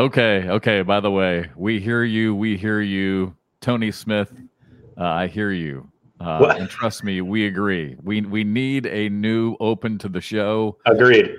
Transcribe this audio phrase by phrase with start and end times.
[0.00, 0.80] Okay, okay.
[0.80, 2.34] By the way, we hear you.
[2.34, 4.32] We hear you, Tony Smith.
[4.96, 5.90] Uh, I hear you.
[6.18, 7.96] Uh, and trust me, we agree.
[8.02, 10.78] We we need a new open to the show.
[10.86, 11.34] Agreed.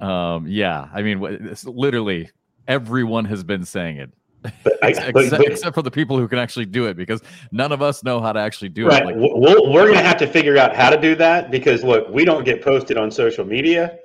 [0.00, 2.30] Um, yeah, I mean, it's literally
[2.68, 4.10] everyone has been saying it.
[4.44, 4.50] I,
[4.90, 7.20] except, but- but- except for the people who can actually do it, because
[7.50, 9.02] none of us know how to actually do Right.
[9.02, 9.06] it.
[9.06, 12.08] Like, we'll, we're going to have to figure out how to do that because look,
[12.10, 13.98] we don't get posted on social media.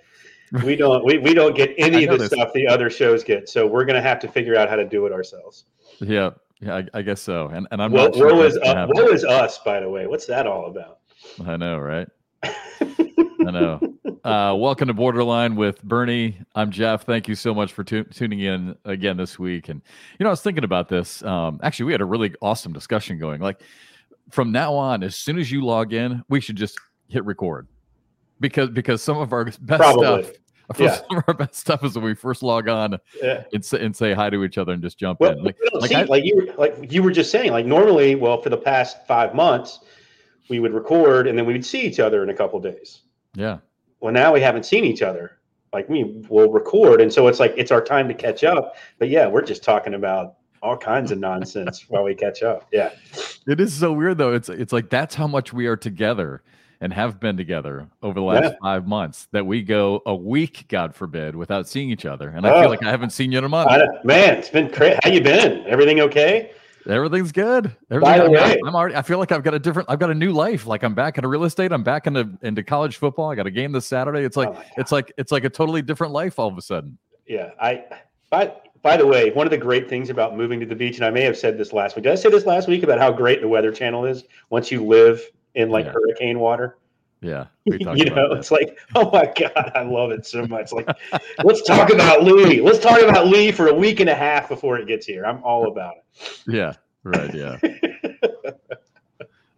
[0.63, 1.05] We don't.
[1.05, 2.31] We, we don't get any of the this.
[2.31, 3.49] stuff the other shows get.
[3.49, 5.65] So we're going to have to figure out how to do it ourselves.
[5.99, 7.47] yeah, yeah, I, I guess so.
[7.47, 10.07] And and I'm Woe not sure woe is uh, woe is us, by the way.
[10.07, 10.99] What's that all about?
[11.45, 12.07] I know, right?
[12.43, 13.79] I know.
[14.23, 16.37] Uh, welcome to BoarderLine with Bernie.
[16.55, 17.03] I'm Jeff.
[17.05, 19.69] Thank you so much for tu- tuning in again this week.
[19.69, 19.81] And
[20.19, 21.23] you know, I was thinking about this.
[21.23, 23.39] Um, actually, we had a really awesome discussion going.
[23.41, 23.61] Like
[24.31, 27.67] from now on, as soon as you log in, we should just hit record
[28.39, 30.23] because because some of our best Probably.
[30.23, 30.35] stuff.
[30.77, 30.97] Yeah.
[31.09, 33.43] Some of our best stuff is when we first log on Yeah.
[33.53, 35.43] and say, and say hi to each other and just jump Well, in.
[35.43, 37.51] Like, like see, I- like you were like you were just saying.
[37.53, 39.79] Like normally, well, for the past five months,
[40.47, 43.01] we would record and then we'd see each other in a couple days.
[43.33, 43.57] yeah,
[43.99, 45.39] Well, now we haven't seen each other.
[45.73, 48.75] Like we will record, and so it's like it's our time to catch up.
[48.99, 52.67] But yeah, we're just talking about all kinds of nonsense while we catch up.
[52.71, 52.91] Yeah,
[53.47, 54.33] It is so weird though.
[54.33, 56.43] It's it's like that's how much we are together
[56.81, 58.55] and have been together over the last Yeah.
[58.61, 62.29] five months that we go a week, God forbid, without seeing each other.
[62.29, 62.61] And I Oh.
[62.61, 63.69] feel like I haven't seen you in a month.
[63.69, 64.97] I man, it's been crazy.
[65.03, 65.65] How you been?
[65.67, 66.51] Everything okay?
[66.87, 67.75] Everything's good.
[67.89, 68.95] By the I I- way- I'm already.
[68.95, 69.89] I feel like I've got a different.
[69.91, 70.65] I've got a new life.
[70.65, 71.71] Like I'm back into real estate.
[71.73, 73.29] I'm back into into college football.
[73.29, 74.21] I got a game this Saturday.
[74.23, 76.97] It's like Oh it's like it's like a totally different life all of a sudden.
[77.27, 77.83] Yeah, I.
[78.31, 81.05] By by the way, one of the great things about moving to the beach, and
[81.05, 82.03] I may have said this last week.
[82.03, 84.83] Did I say this last week about how great the Weather Channel is once you
[84.83, 85.21] live
[85.55, 85.91] in like Yeah.
[85.91, 86.77] hurricane water?
[87.21, 90.71] Yeah, you know, it's like, oh my god, I love it so much.
[90.71, 90.87] Like,
[91.43, 92.61] let's talk about Louis.
[92.61, 95.25] Let's talk about Lee for a week and a half before it gets here.
[95.25, 96.39] I'm all about it.
[96.47, 97.33] Yeah, right.
[97.33, 97.57] Yeah.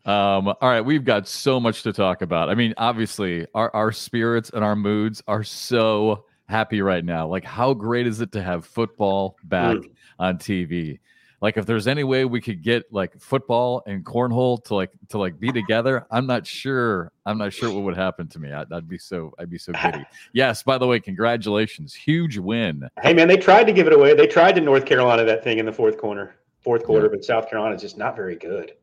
[0.03, 2.49] Um, all right, we've got so much to talk about.
[2.49, 7.27] I mean, obviously, our, our spirits and our moods are so happy right now.
[7.27, 9.77] Like, how great is it to have football back
[10.17, 10.99] on TV?
[11.41, 15.17] Like, if there's any way we could get like football and cornhole to like to
[15.17, 17.11] like be together, I'm not sure.
[17.25, 18.51] I'm not sure what would happen to me.
[18.51, 20.05] I'd, I'd be so I'd be so giddy.
[20.33, 20.61] Yes.
[20.61, 22.87] By the way, congratulations, huge win.
[23.01, 24.13] Hey man, they tried to give it away.
[24.13, 27.49] They tried to North Carolina that thing in the fourth corner, fourth quarter, but South
[27.49, 28.73] Carolina's just not very good.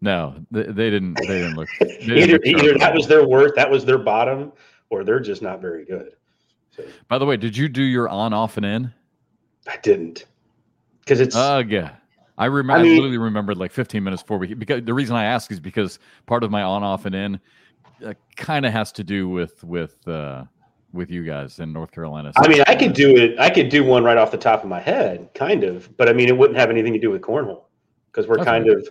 [0.00, 1.14] No, they, they didn't.
[1.14, 1.68] They didn't look.
[1.80, 4.52] they didn't Either look either that was their worst, that was their bottom,
[4.88, 6.14] or they're just not very good.
[6.70, 8.94] So By the way, did you do your on, off, and in?
[9.68, 10.24] I didn't
[11.10, 11.90] because it's Uh, yeah.
[12.38, 12.86] I remember.
[12.86, 14.54] I, I literally remembered like 15 minutes before we.
[14.54, 17.40] Because the reason I ask is because part of my on, off, and in
[18.06, 20.44] uh, kind of has to do with with uh,
[20.92, 22.32] with you guys in North Carolina.
[22.36, 23.38] I mean, I could do it.
[23.40, 26.12] I could do one right off the top of my head, kind of, but I
[26.12, 27.64] mean, it wouldn't have anything to do with cornhole
[28.10, 28.76] because we're kind right.
[28.76, 28.88] of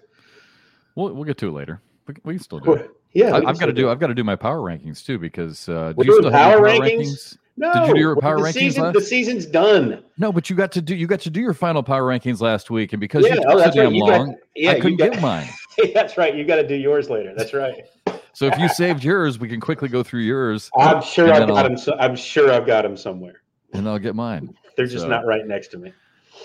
[0.96, 1.82] We'll we'll get to it later.
[2.06, 2.92] We, we can still do it.
[3.14, 3.36] yeah.
[3.36, 3.90] I, I've got to do.
[3.90, 6.32] I've got to do my power rankings too because uh, We're do you doing still
[6.32, 7.38] have your power rankings?
[7.60, 10.02] No, Did you do your power the rankings Season, last- the season's done.
[10.18, 10.96] No, but you got to do.
[10.96, 13.52] You got to do your final power rankings last week, and because Yeah, you oh,
[13.52, 13.84] so that's right.
[13.90, 15.48] damn got- long, Yeah, I couldn't got, give mine.
[15.94, 16.36] That's right.
[16.36, 17.34] You got to do yours later.
[17.38, 17.86] That's right.
[18.34, 21.64] So if you saved yours, we can quickly go through yours, I'm sure I've got
[21.64, 21.78] them.
[21.78, 23.42] So, I'm sure I've got them somewhere.
[23.74, 24.54] and I'll get mine.
[24.76, 25.94] They're just So- not right next to me.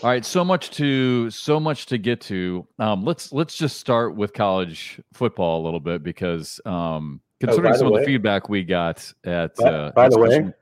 [0.02, 2.66] All right, so much to so much to get to.
[2.80, 7.68] Um, let's let's just start with college football a little bit because um, considering Oh,
[7.70, 10.52] by the some of the feedback we got at By- uh, by the way,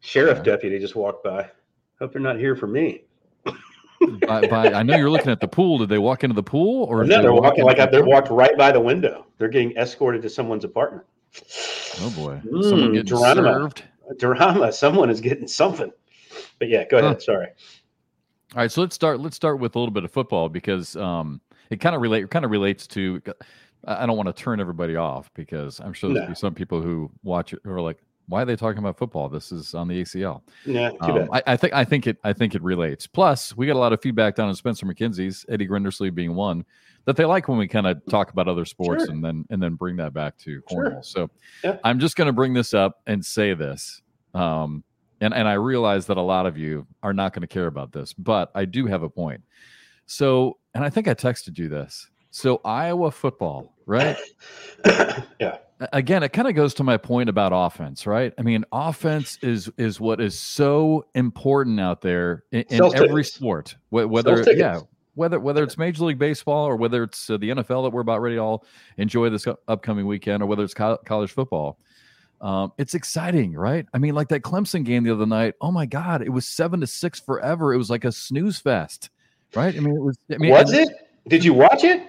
[0.00, 0.42] Sheriff Yeah.
[0.44, 1.50] deputy just walked by.
[1.98, 3.02] Hope they're not here for me.
[4.26, 5.78] by, by, I know you're looking at the pool.
[5.78, 8.04] Did they walk into the pool or No, they they're walk walking like the they're
[8.04, 9.26] walked right by the window.
[9.38, 11.04] They're getting escorted to someone's apartment.
[12.00, 13.52] Oh boy, Mm, someone getting Geronimo.
[13.52, 13.84] served.
[14.18, 14.72] Drama.
[14.72, 15.92] Someone is getting something.
[16.58, 17.12] But yeah, go ahead.
[17.14, 17.18] Huh.
[17.20, 17.46] Sorry.
[17.46, 19.20] All right, so let's start.
[19.20, 21.40] Let's start with a little bit of football because um,
[21.70, 23.20] it kind of relate kind of relates to.
[23.86, 26.32] I I don't want to turn everybody off because I'm sure there'll No.
[26.32, 27.98] be some people who watch it who are like,
[28.30, 29.28] "Why are they talking about football?
[29.28, 31.28] This is on the ACL." Yeah, Um.
[31.32, 33.06] I, I think I think it I think it relates.
[33.06, 36.64] Plus, we got a lot of feedback down in Spencer McKinsey's Eddie Grindersley being one
[37.06, 39.12] that they like when we kind of talk about other sports Sure.
[39.12, 40.98] and then and then bring that back to Sure.
[41.02, 41.28] So
[41.64, 41.76] Yeah.
[41.84, 44.00] I'm just going to bring this up and say this.
[44.34, 44.84] Um,
[45.20, 47.92] and and I realize that a lot of you are not going to care about
[47.92, 49.42] this, but I do have a point.
[50.06, 52.08] So, and I think I texted you this.
[52.30, 54.16] So Iowa football, right?
[55.40, 55.58] yeah.
[55.92, 59.70] Again it kind of goes to my point about offense right i mean offense is
[59.78, 63.76] is what is so important out there in, in every sport
[64.10, 64.80] whether yeah
[65.14, 68.20] whether whether it's major league baseball or whether it's uh, the nfl that we're about
[68.20, 68.64] ready to all
[68.98, 71.78] enjoy this upcoming weekend or whether it's co- college football
[72.40, 73.84] Um, it's exciting, right?
[73.92, 75.54] I mean, like that Clemson game the other night.
[75.60, 77.74] Oh my God, it was seven to six forever.
[77.74, 79.10] It was like a snooze fest,
[79.54, 79.76] right?
[79.76, 80.18] I mean, it was.
[80.32, 80.88] I mean, was it?
[81.28, 82.02] Did you watch it?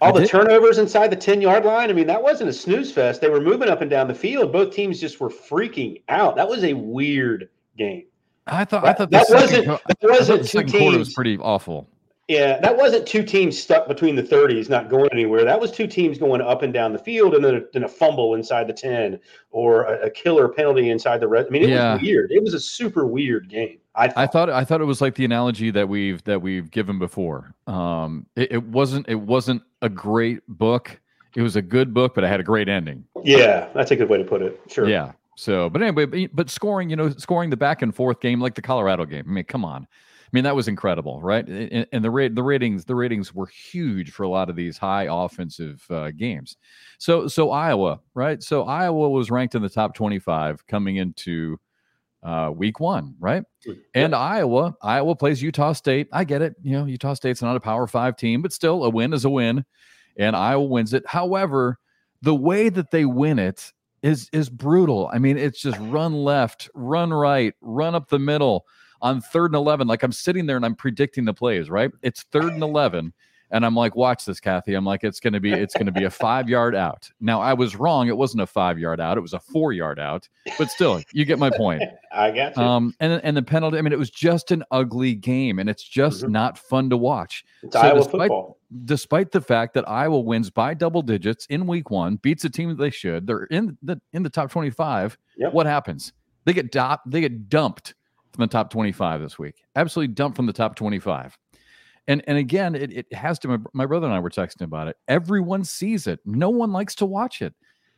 [0.00, 0.30] All I the did.
[0.30, 1.90] turnovers inside the 10 yard line.
[1.90, 3.20] I mean, that wasn't a snooze fest.
[3.20, 4.52] They were moving up and down the field.
[4.52, 6.36] Both teams just were freaking out.
[6.36, 7.48] That was a weird
[7.78, 8.04] game.
[8.46, 10.72] I thought, I thought that wasn't, that wasn't two teams.
[10.72, 11.88] Quarter was pretty awful.
[12.28, 15.44] Yeah, that wasn't two teams stuck between the 30s, not going anywhere.
[15.44, 17.88] That was two teams going up and down the field, and then a, then a
[17.88, 19.20] fumble inside the 10
[19.50, 21.46] or a, a killer penalty inside the red.
[21.46, 21.94] I mean, it yeah.
[21.94, 22.32] was weird.
[22.32, 23.78] It was a super weird game.
[23.94, 24.18] I thought.
[24.18, 27.54] I thought I thought it was like the analogy that we've that we've given before.
[27.66, 31.00] Um, it, it wasn't it wasn't a great book.
[31.36, 33.04] It was a good book, but it had a great ending.
[33.22, 34.60] Yeah, that's a good way to put it.
[34.68, 34.88] Sure.
[34.88, 35.12] Yeah.
[35.36, 38.62] So, but anyway, but scoring, you know, scoring the back and forth game like the
[38.62, 39.24] Colorado game.
[39.26, 39.88] I mean, come on
[40.34, 41.46] I mean, that was incredible, right?
[41.46, 44.76] And, and the rate, the ratings, the ratings were huge for a lot of these
[44.76, 46.56] high offensive uh, games.
[46.98, 48.42] So, so Iowa, right?
[48.42, 51.60] So Iowa was ranked in the top twenty-five coming into
[52.24, 53.44] uh, week one, right?
[53.94, 56.08] And Iowa, Iowa plays Utah State.
[56.12, 56.54] I get it.
[56.62, 59.30] You know, Utah State's not a Power Five team, but still, a win is a
[59.30, 59.64] win,
[60.16, 61.06] and Iowa wins it.
[61.06, 61.78] However,
[62.22, 63.72] the way that they win it
[64.02, 65.10] is is brutal.
[65.12, 68.64] I mean, it's just run left, run right, run up the middle
[69.04, 71.90] on third and 11, like I'm sitting there and I'm predicting the plays, right?
[72.02, 73.12] It's third and 11.
[73.50, 74.74] And I'm like, watch this, Kathy.
[74.74, 77.10] I'm like, it's gonna be, it's gonna be a five yard out.
[77.20, 78.08] Now I was wrong.
[78.08, 79.16] It wasn't a five yard out.
[79.16, 80.28] It was a four yard out.
[80.58, 81.82] But still, you get my point.
[82.12, 82.62] I got you.
[82.62, 83.78] Um, and and the penalty.
[83.78, 86.32] I mean, it was just an ugly game, and it's just mm-hmm.
[86.32, 87.44] not fun to watch.
[87.62, 88.58] It's so Iowa despite, football.
[88.84, 92.70] Despite the fact that Iowa wins by double digits in week one, beats a team
[92.70, 93.26] that they should.
[93.26, 95.16] They're in the in the top twenty five.
[95.36, 95.52] Yep.
[95.52, 96.12] What happens?
[96.44, 97.94] They get dop, They get dumped
[98.32, 99.62] from the top 25 this week.
[99.76, 101.38] Absolutely dumped from the top 25.
[102.06, 103.48] And and again, it, it has to.
[103.48, 104.96] My, my brother and I were texting about it.
[105.08, 106.20] Everyone sees it.
[106.24, 107.54] No one likes to watch it,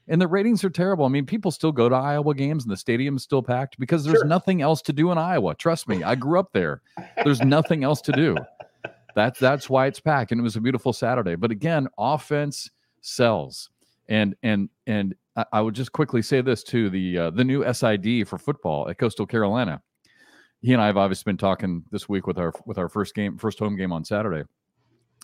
[0.06, 1.05] and the ratings are terrible.
[1.05, 4.05] I mean, people still go to Iowa games, and the stadium is still packed because
[4.05, 4.25] there's sure.
[4.25, 5.56] nothing else to do in Iowa.
[5.56, 6.82] Trust me, I grew up there.
[7.25, 8.37] There's nothing else to do.
[9.17, 11.35] That's that's why it's packed, and it was a beautiful Saturday.
[11.35, 12.70] But again, offense
[13.00, 13.70] sells,
[14.09, 17.64] and and and I, I would just quickly say this too: the uh, the new
[17.73, 19.82] SID for football at Coastal Carolina
[20.66, 23.38] he and I have obviously been talking this week with our with our first game,
[23.38, 24.42] first home game on Saturday.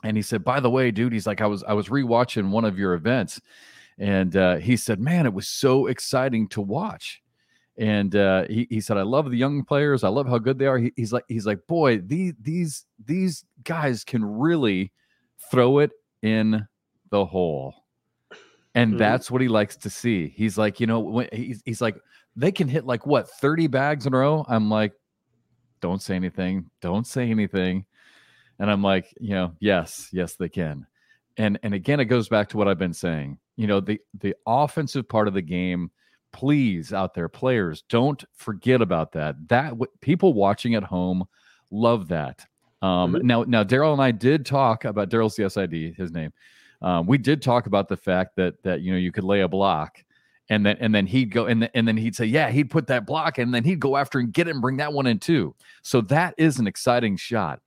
[0.05, 2.65] And he said, by the way, dude, he's like, I was I was rewatching one
[2.65, 3.41] of your events,
[3.99, 7.21] and uh, he said, man, it was so exciting to watch.
[7.77, 10.05] And uh, he, he said, I love the young players.
[10.05, 10.79] I love how good they are.
[10.79, 14.93] He, he's like, he's like, boy, these these these guys can really
[15.51, 15.91] throw it
[16.23, 16.69] in
[17.11, 17.75] the hole.
[18.77, 18.99] And mm-hmm.
[18.99, 20.29] that's what he likes to see.
[20.29, 21.97] He's like, you know, when he's, he's like,
[22.37, 24.47] they can hit like what 30 bags in a row.
[24.49, 24.93] I'm like,
[25.83, 26.71] don't say anything.
[26.81, 27.85] Don't say anything.
[28.59, 30.87] And I'm like, you know, yes, yes, they can.
[31.37, 33.39] And and again, it goes back to what I've been saying.
[33.57, 35.91] You know, the the offensive part of the game,
[36.33, 39.37] please out there, players, don't forget about that.
[39.49, 41.25] That people watching at home
[41.71, 42.47] love that.
[42.81, 43.27] Um, mm-hmm.
[43.27, 46.33] Now, now Daryl and I did talk about Daryl's the SID, his name.
[46.83, 49.49] Um, we did talk about the fact that that you know you could lay a
[49.49, 50.05] block
[50.53, 53.07] and then and then he'd go and, and then he'd say yeah he'd put that
[53.07, 55.55] block and then he'd go after and get it and bring that one in too.
[55.81, 57.61] So that is an exciting shot.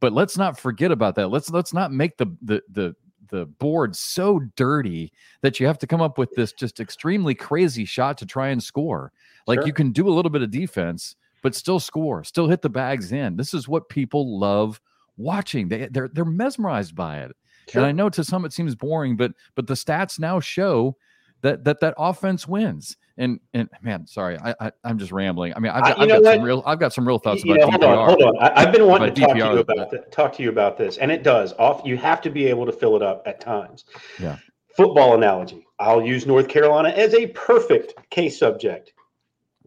[0.00, 1.28] But let's not forget about that.
[1.28, 2.96] Let's let's not make the the the
[3.30, 5.12] the board so dirty
[5.42, 8.62] that you have to come up with this just extremely crazy shot to try and
[8.62, 9.12] score.
[9.46, 9.66] Like sure.
[9.66, 13.12] you can do a little bit of defense but still score still hit the bags
[13.12, 13.36] in.
[13.36, 14.80] This is what people love
[15.16, 15.68] watching.
[15.68, 17.30] They they're they're mesmerized by it.
[17.66, 17.80] Sure.
[17.80, 20.98] and i know to some it seems boring but but the stats now show
[21.44, 22.96] that that that offense wins.
[23.16, 25.52] And and man, sorry, I, I am just rambling.
[25.54, 27.70] I mean, I've got, I've got some real I've got some real thoughts you about
[27.70, 27.80] know, DPR.
[27.80, 28.56] Hold on, hold on.
[28.56, 30.96] I, have been wanting to talk DPR, to you about talk to you about this,
[30.96, 31.52] and it does.
[31.52, 33.84] Off, you have to be able to fill it up at times.
[34.18, 34.38] Yeah.
[34.76, 35.64] Football analogy.
[35.78, 38.92] I'll use North Carolina as a perfect case subject.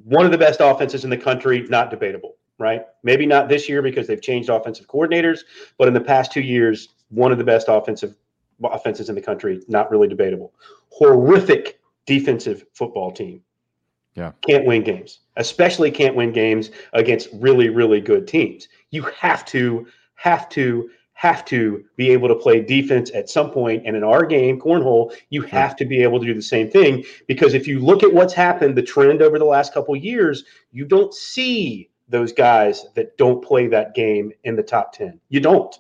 [0.04, 2.82] One of the best offenses in the country, not debatable, right?
[3.04, 5.42] Maybe not this year because they've changed offensive coordinators,
[5.78, 8.16] but in the past two years, one of the best offensive
[8.64, 10.54] offenses in the country, not really debatable.
[10.90, 13.42] Horrific defensive football team.
[14.16, 14.32] Yeah.
[14.48, 18.68] Can't win games, especially can't win games against really, really good teams.
[18.90, 19.86] You have to,
[20.16, 23.84] have to, have to be able to play defense at some point.
[23.86, 27.04] And in our game, cornhole, you have to be able to do the same thing
[27.28, 30.86] because if you look at what's happened, the trend over the last couple years, you
[30.86, 35.20] don't see those guys that don't play that game in the top 10.
[35.30, 35.76] You don't.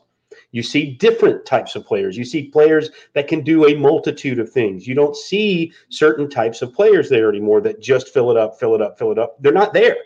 [0.52, 2.18] You see different types of players.
[2.18, 4.88] You see players that can do a multitude of things.
[4.88, 8.74] You don't see certain types of players there anymore that just fill it up, fill
[8.74, 9.42] it up, fill it up.
[9.42, 9.98] They're not there.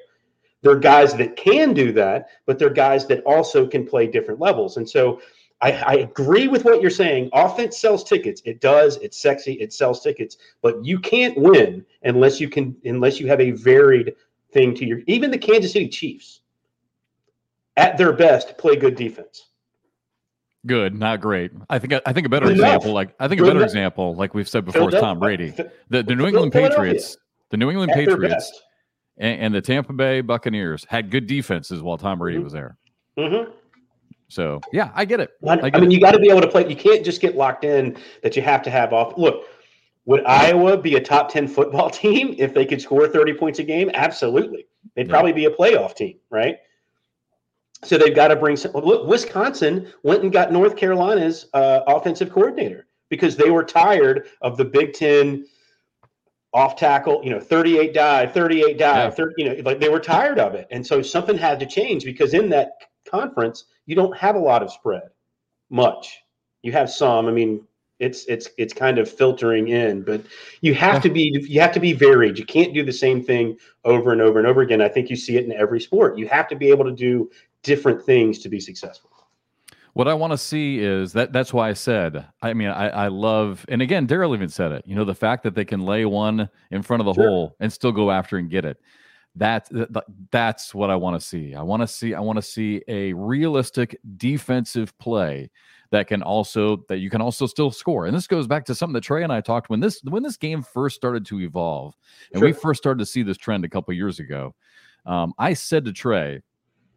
[0.61, 4.77] They're guys that can do that, but they're guys that also can play different levels.
[4.77, 5.21] And so
[5.61, 7.29] I, I agree with what you're saying.
[7.33, 8.41] Offense sells tickets.
[8.45, 8.97] It does.
[8.97, 9.53] It's sexy.
[9.53, 10.37] It sells tickets.
[10.61, 14.15] But you can't win unless you can unless you have a varied
[14.51, 16.41] thing to your even the Kansas City Chiefs
[17.77, 19.50] at their best play good defense.
[20.67, 21.51] Good, not great.
[21.69, 22.95] I think I think a better Good example, enough.
[22.95, 25.49] like I think a better example, like we've said before, is Tom Brady.
[25.89, 27.17] The, the New England Patriots,
[27.49, 28.61] the New England Patriots,
[29.17, 32.43] and, and, the Tampa Bay Buccaneers had good defenses while Tom Brady mm-hmm.
[32.43, 32.77] was there.
[33.17, 33.51] Mm-hmm.
[34.27, 35.31] So yeah, I get it.
[35.47, 35.95] I, get I mean, it.
[35.95, 36.69] you got to be able to play.
[36.69, 39.17] You can't just get locked in that you have to have off.
[39.17, 39.45] Look,
[40.05, 43.63] would Iowa be a top ten football team if they could score thirty points a
[43.63, 43.89] game?
[43.95, 44.67] Absolutely.
[44.95, 45.11] They'd yeah.
[45.11, 46.57] probably be a playoff team, right?
[47.83, 48.71] So they've got to bring some.
[48.73, 54.57] Look, Wisconsin went and got North Carolina's uh, offensive coordinator because they were tired of
[54.57, 55.45] the Big Ten
[56.53, 59.09] off tackle, you know, 38 dive, 38 dive, yeah.
[59.09, 60.67] 30, you know, like they were tired of it.
[60.69, 62.73] And so something had to change because in that
[63.09, 65.09] conference, you don't have a lot of spread
[65.69, 66.19] much.
[66.61, 67.27] You have some.
[67.27, 67.65] I mean,
[67.99, 70.21] it's it's it's kind of filtering in, but
[70.61, 70.99] you have yeah.
[71.01, 72.37] to be you have to be varied.
[72.37, 74.81] You can't do the same thing over and over and over again.
[74.81, 76.17] I think you see it in every sport.
[76.17, 77.29] You have to be able to do
[77.63, 79.09] different things to be successful.
[79.93, 83.07] What I want to see is that that's why I said, I mean, I, I
[83.09, 86.05] love, and again, Daryl even said it, you know, the fact that they can lay
[86.05, 87.27] one in front of the sure.
[87.27, 88.77] hole and still go after and get it.
[89.35, 91.55] That, that that's what I want to see.
[91.55, 95.49] I want to see, I want to see a realistic defensive play
[95.91, 98.05] that can also that you can also still score.
[98.05, 100.37] And this goes back to something that Trey and I talked when this when this
[100.37, 101.95] game first started to evolve,
[102.33, 102.47] and sure.
[102.47, 104.55] we first started to see this trend a couple years ago.
[105.05, 106.41] Um, I said to Trey,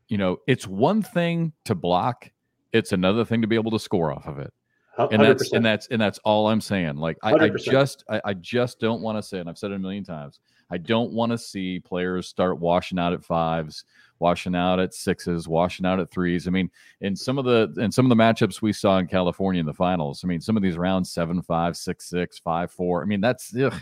[0.09, 2.31] you know, it's one thing to block,
[2.73, 4.53] it's another thing to be able to score off of it.
[4.99, 5.09] 100%.
[5.11, 6.97] And that's and that's and that's all I'm saying.
[6.97, 9.75] Like I, I just I, I, just don't want to say, and I've said it
[9.75, 10.39] a million times,
[10.71, 13.85] I don't want to see players start washing out at fives,
[14.21, 16.47] washing out at sixes, washing out at threes.
[16.47, 16.71] I mean,
[17.01, 19.75] in some of the in some of the matchups we saw in California in the
[19.75, 23.03] finals, I mean, some of these rounds seven, five, six, six, five, four.
[23.03, 23.75] I mean, that's ugh,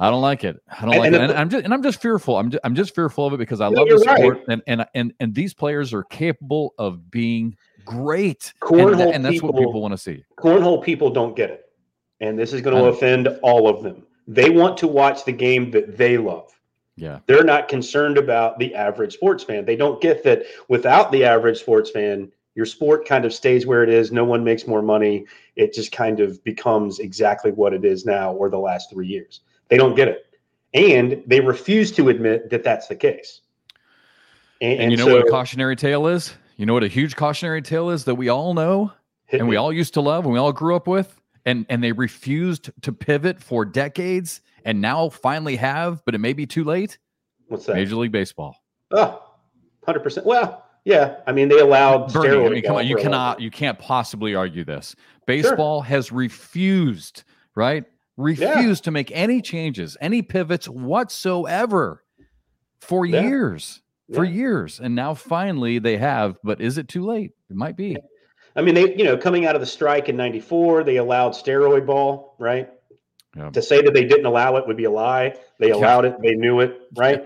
[0.00, 0.56] I don't like it.
[0.66, 1.30] I don't and, like and it.
[1.30, 2.38] And I'm just and I'm just fearful.
[2.38, 4.44] I'm just, I'm just fearful of it because I love the sport right.
[4.48, 7.54] and, and and and these players are capable of being
[7.84, 8.54] great.
[8.60, 10.24] Cornhole and, and that's people, what people want to see.
[10.38, 11.66] Cornhole people don't get it.
[12.20, 14.06] And this is going to offend all of them.
[14.26, 16.50] They want to watch the game that they love.
[16.96, 17.20] Yeah.
[17.26, 19.64] They're not concerned about the average sports fan.
[19.64, 23.82] They don't get that without the average sports fan, your sport kind of stays where
[23.82, 24.12] it is.
[24.12, 25.24] No one makes more money.
[25.56, 29.40] It just kind of becomes exactly what it is now or the last three years.
[29.70, 30.26] They don't get it.
[30.74, 33.40] And they refuse to admit that that's the case.
[34.60, 36.34] And, and you know so, what a cautionary tale is?
[36.56, 38.92] You know what a huge cautionary tale is that we all know
[39.32, 39.48] and me.
[39.48, 41.20] we all used to love and we all grew up with?
[41.46, 46.34] And and they refused to pivot for decades and now finally have, but it may
[46.34, 46.98] be too late.
[47.48, 47.76] What's that?
[47.76, 48.54] Major League Baseball.
[48.92, 49.20] Ah,
[49.86, 50.24] oh, 100%.
[50.24, 53.78] Well, yeah, I mean they allowed Bernie, I mean, come on, you cannot, you can't
[53.78, 54.94] possibly argue this.
[55.26, 55.88] Baseball sure.
[55.88, 57.24] has refused,
[57.54, 57.84] right?
[58.16, 58.84] Refused yeah.
[58.84, 62.04] to make any changes, any pivots whatsoever
[62.80, 63.22] for yeah.
[63.22, 64.16] years, yeah.
[64.16, 64.80] for years.
[64.80, 67.32] And now finally they have, but is it too late?
[67.48, 67.96] It might be.
[68.56, 71.86] I mean, they, you know, coming out of the strike in 94, they allowed steroid
[71.86, 72.68] ball, right?
[73.52, 75.36] To say that they didn't allow it would be a lie.
[75.58, 77.24] They allowed it, they knew it, right?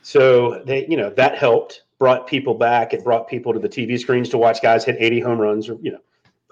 [0.00, 2.94] So they, you know, that helped, brought people back.
[2.94, 5.76] It brought people to the TV screens to watch guys hit 80 home runs or,
[5.82, 6.00] you know,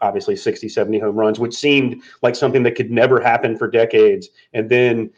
[0.01, 4.29] obviously 60, 70 home runs, which seemed like something that could never happen for decades.
[4.53, 5.11] And then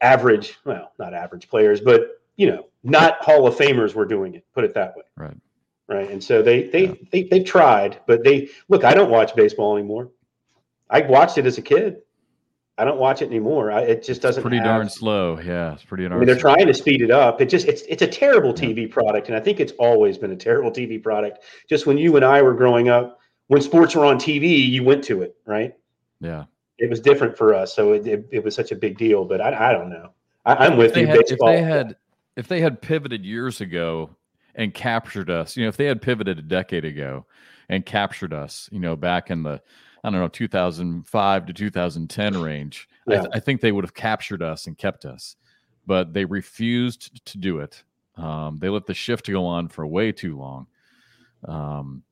[0.00, 4.44] average, well, not average players, but you know, not Hall of Famers were doing it.
[4.54, 5.02] Put it that way.
[5.16, 5.36] Right.
[5.88, 6.10] Right.
[6.10, 6.94] And so they they yeah.
[7.10, 8.84] they they tried, but they look.
[8.84, 10.10] I don't watch baseball anymore.
[10.90, 12.02] I watched it as a kid.
[12.76, 13.72] I don't watch it anymore.
[13.72, 14.40] I, it just doesn't.
[14.40, 15.40] It's pretty have, darn slow.
[15.40, 16.12] Yeah, it's pretty darn.
[16.12, 16.54] I mean, they're slow.
[16.54, 17.40] trying to speed it up.
[17.40, 18.92] It just it's it's a terrible TV yeah.
[18.92, 21.40] product, and I think it's always been a terrible TV product.
[21.68, 25.02] Just when you and I were growing up, when sports were on TV, you went
[25.04, 25.74] to it, right?
[26.20, 26.44] Yeah.
[26.78, 29.24] It was different for us, so it, it, it was such a big deal.
[29.24, 30.12] But I, I don't know.
[30.46, 31.06] I, am with you.
[31.06, 31.96] Had, if they had,
[32.36, 34.10] if they had pivoted years ago
[34.54, 37.26] and captured us, you know, if they had pivoted a decade ago
[37.68, 39.60] and captured us, you know, back in the,
[40.04, 43.16] I don't know, 2005 to 2010 range, yeah.
[43.16, 45.36] I, th- I, think they would have captured us and kept us,
[45.86, 47.82] but they refused to do it.
[48.16, 50.66] Um, they let the shift go on for way too long.
[51.46, 52.04] Um,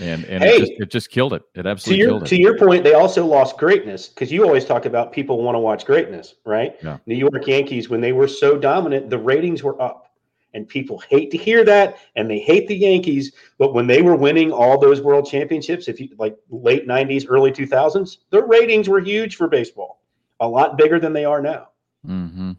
[0.00, 1.42] and and hey, it, just, it just killed it.
[1.54, 2.28] It absolutely to your, killed it.
[2.28, 5.60] To your point, they also lost greatness because you always talk about people want to
[5.60, 6.76] watch greatness, right?
[6.82, 6.98] Yeah.
[7.06, 10.12] New York Yankees, when they were so dominant, the ratings were up,
[10.52, 13.32] and people hate to hear that, and they hate the Yankees.
[13.58, 17.52] But when they were winning all those World Championships, if you like late '90s, early
[17.52, 20.00] 2000s, the ratings were huge for baseball,
[20.40, 21.68] a lot bigger than they are now.
[22.06, 22.52] Mm-hmm.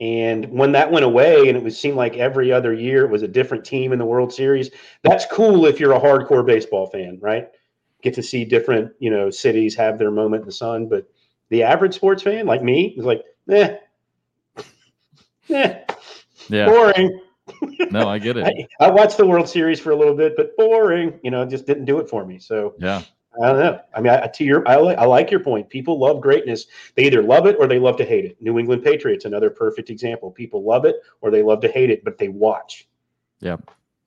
[0.00, 3.22] And when that went away, and it was seemed like every other year it was
[3.22, 4.70] a different team in the World Series.
[5.02, 7.48] That's cool if you're a hardcore baseball fan, right?
[8.02, 10.88] Get to see different, you know, cities have their moment in the sun.
[10.88, 11.06] But
[11.50, 13.76] the average sports fan, like me, is like, eh,
[15.50, 15.80] eh,
[16.48, 16.66] Yeah.
[16.66, 17.20] boring.
[17.90, 18.68] No, I get it.
[18.80, 21.20] I, I watched the World Series for a little bit, but boring.
[21.22, 22.38] You know, it just didn't do it for me.
[22.38, 23.02] So Yeah.
[23.42, 23.80] I don't know.
[23.94, 25.68] I mean, I, to your, I, li- I like your point.
[25.68, 26.66] People love greatness.
[26.96, 28.36] They either love it or they love to hate it.
[28.42, 30.30] New England Patriots, another perfect example.
[30.32, 32.88] People love it or they love to hate it, but they watch.
[33.40, 33.56] Yeah.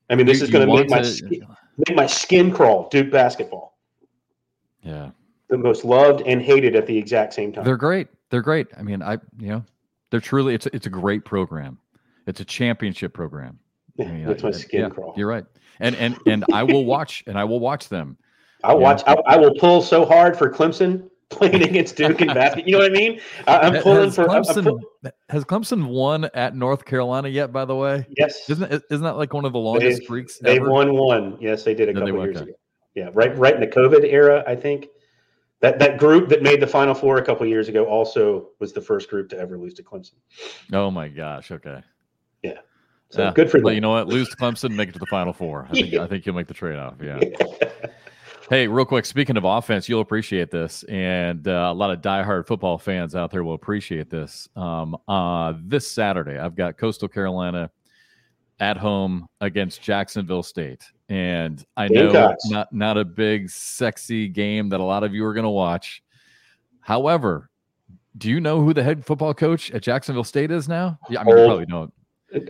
[0.10, 1.48] I mean, this You- is going to make my skin,
[1.88, 2.90] make my skin crawl.
[2.90, 3.78] Duke basketball,
[4.84, 5.12] Yeah.
[5.48, 7.64] the most loved and hated at the exact same time.
[7.64, 8.10] They're great.
[8.30, 8.68] They're great.
[8.78, 9.64] I mean, I you know,
[10.10, 11.78] they're truly it's it's a great program.
[12.28, 13.58] It's a championship program.
[14.00, 15.14] I mean, Makes I- my I- skin yeah, crawl.
[15.16, 15.46] You're right.
[15.80, 18.18] And and and I will watch and I will watch them.
[18.64, 18.74] I yeah.
[18.76, 19.02] watch.
[19.08, 22.68] I, I will pull so hard for Clemson playing against Duke and basket.
[22.68, 23.20] You know what I mean?
[23.48, 24.26] I, I'm pulling has for.
[24.26, 27.52] Clemson pull- has Clemson won at North Carolina yet?
[27.52, 30.38] By the way, yes, isn't it, isn't that like one of the longest They've- streaks
[30.40, 31.38] They won one.
[31.42, 32.44] Yes, they did a they couple years okay.
[32.50, 32.58] ago.
[32.96, 34.88] Yeah, right, right in the COVID era, I think.
[35.62, 38.82] That that group that made the Final Four a couple years ago also was the
[38.82, 40.16] first group to ever lose to Clemson.
[40.74, 41.52] Oh my gosh.
[41.52, 41.82] Okay.
[42.44, 42.60] Yeah.
[43.10, 43.32] So Yeah.
[43.34, 43.76] good for Well, them.
[43.76, 44.08] you know what?
[44.10, 45.66] Lose to Clemson, make it to the Final Four.
[45.70, 46.04] I think Yeah.
[46.04, 46.96] I think you'll make the trade off.
[47.02, 47.18] Yeah.
[48.54, 52.46] Hey, real quick, speaking of offense, you'll appreciate this, and uh, a lot of diehard
[52.46, 54.48] football fans out there will appreciate this.
[54.56, 57.72] Um, uh, this Saturday, I've got Coastal Carolina
[58.60, 62.46] at home against Jacksonville State, and I know Gamecocks.
[62.46, 66.04] not not a big, sexy game that a lot of you are going to watch.
[66.80, 67.50] However,
[68.20, 71.00] do you know who the head football coach at Jacksonville State is now?
[71.10, 71.94] Yeah, I mean, you probably don't.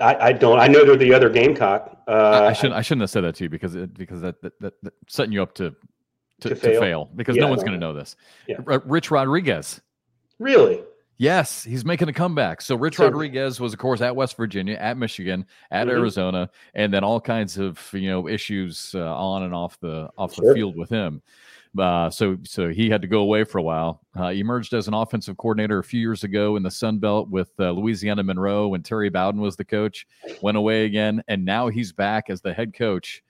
[0.02, 0.60] I, I don't.
[0.60, 1.98] I know they're the other Gamecock.
[2.10, 2.76] Uh, I, I shouldn't.
[2.76, 5.32] I shouldn't have said that to you because it, because that, that, that, that setting
[5.32, 5.74] you up to
[6.44, 6.82] to, To to fail?
[6.82, 7.10] fail.
[7.16, 8.16] because Yeah, no one's going to know this.
[8.48, 8.58] Yeah.
[8.68, 9.82] R- Rich Rodriguez.
[10.40, 10.82] Really?
[11.18, 12.62] Yes, he's making a comeback.
[12.62, 15.92] So Rich So- Rodriguez was, of course, at West Virginia, at Michigan, at Mhm.
[15.92, 20.36] Arizona, and then all kinds of you know issues uh, on and off the off
[20.36, 21.22] the field with him.
[21.78, 24.02] Uh, so so he had to go away for a while.
[24.20, 27.52] Uh, emerged as an offensive coordinator a few years ago in the Sun Belt with
[27.60, 30.06] uh, Louisiana Monroe when Terry Bowden was the coach.
[30.42, 33.24] Went away again, and now he's back as the head coach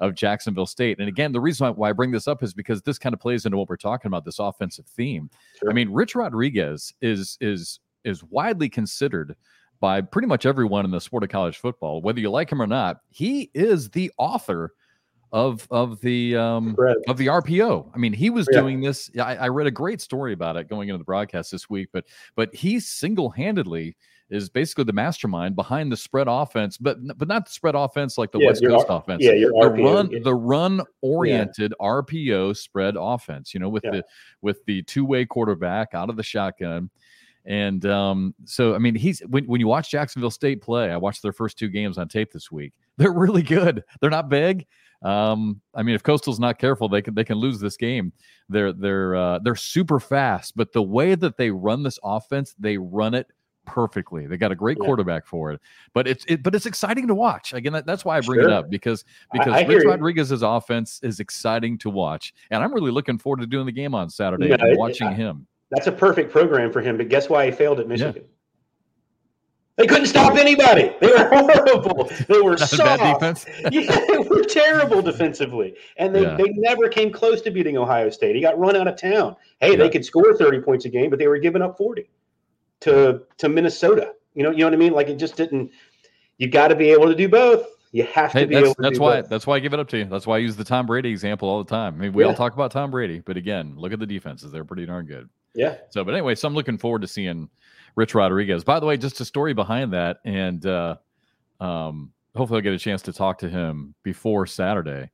[0.00, 0.98] of Jacksonville State.
[0.98, 3.44] And again, the reason why, I bring this up is because this kind of plays
[3.46, 5.28] into what we're talking about this offensive theme.
[5.58, 5.70] Sure.
[5.70, 9.34] I mean, Rich Rodriguez is is is widely considered
[9.80, 12.66] by pretty much everyone in the sport of college football, whether you like him or
[12.66, 12.98] not.
[13.10, 14.72] He is the author
[15.30, 16.96] of of the um, Fred.
[17.06, 17.90] of the RPO.
[17.94, 18.60] I mean, he was Yeah.
[18.60, 19.10] doing this.
[19.18, 22.04] I, I read a great story about it going into the broadcast this week, but
[22.34, 23.94] but he single handedly
[24.30, 28.30] is basically the mastermind behind the spread offense, but but not the spread offense like
[28.32, 29.22] the Yeah, West Coast R- offense.
[29.24, 29.94] Yeah, your The RPO.
[29.94, 30.18] run, yeah.
[30.22, 33.54] the run oriented RPO spread offense.
[33.54, 33.90] You know, with Yeah.
[33.92, 34.04] the
[34.42, 36.90] with the two way quarterback out of the shotgun.
[37.44, 41.22] And um, so, I mean, he's when, when you watch Jacksonville State play, I watched
[41.22, 42.74] their first two games on tape this week.
[42.98, 43.84] They're really good.
[44.00, 44.66] They're not big.
[45.02, 48.12] Um, I mean, if Coastal's not careful, they can they can lose this game.
[48.50, 52.76] They're they're uh, they're super fast, but the way that they run this offense, they
[52.76, 53.28] run it
[53.68, 54.26] perfectly.
[54.26, 54.86] They got a great Yeah.
[54.86, 55.60] quarterback for it,
[55.94, 57.52] but it's it, but it's exciting to watch.
[57.52, 59.86] Again, that, that's why I bring it up because because I hear Rich.
[59.86, 63.94] Rodriguez's offense is exciting to watch, and I'm really looking forward to doing the game
[63.94, 65.46] on Saturday No, and it- watching I- him.
[65.70, 66.96] That's a perfect program for him.
[66.96, 68.24] But guess why he failed at Michigan?
[69.76, 70.92] They couldn't stop anybody.
[71.00, 72.10] They were horrible.
[72.26, 73.00] They were soft.
[73.00, 73.46] defense.
[73.70, 76.36] yeah, they were terrible defensively, and they, Yeah.
[76.36, 78.34] they never came close to beating Ohio State.
[78.34, 79.36] He got run out of town.
[79.60, 79.76] Hey, Yeah.
[79.76, 82.08] they could score thirty points a game, but they were giving up forty
[82.80, 84.12] to to Minnesota.
[84.34, 84.92] You know, you know what I mean?
[84.92, 85.70] Like it just didn't.
[86.38, 87.66] You got to be able to do both.
[87.90, 89.30] You have to Hey, be that's able to that's do why both.
[89.30, 90.04] that's why I give it up to you.
[90.04, 91.94] That's why I use the Tom Brady example all the time.
[91.94, 94.64] I mean, we all talk about Tom Brady, but again, look at the defenses; they're
[94.64, 95.28] pretty darn good.
[95.54, 97.48] Yeah, So, but anyway, so I'm looking forward to seeing
[97.96, 98.62] Rich Rodriguez.
[98.62, 100.96] By the way, just a story behind that, and uh,
[101.58, 105.10] um, hopefully I'll get a chance to talk to him before Saturday.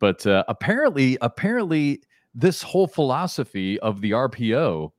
[0.00, 2.02] But uh, apparently, apparently,
[2.34, 4.92] this whole philosophy of the RPO.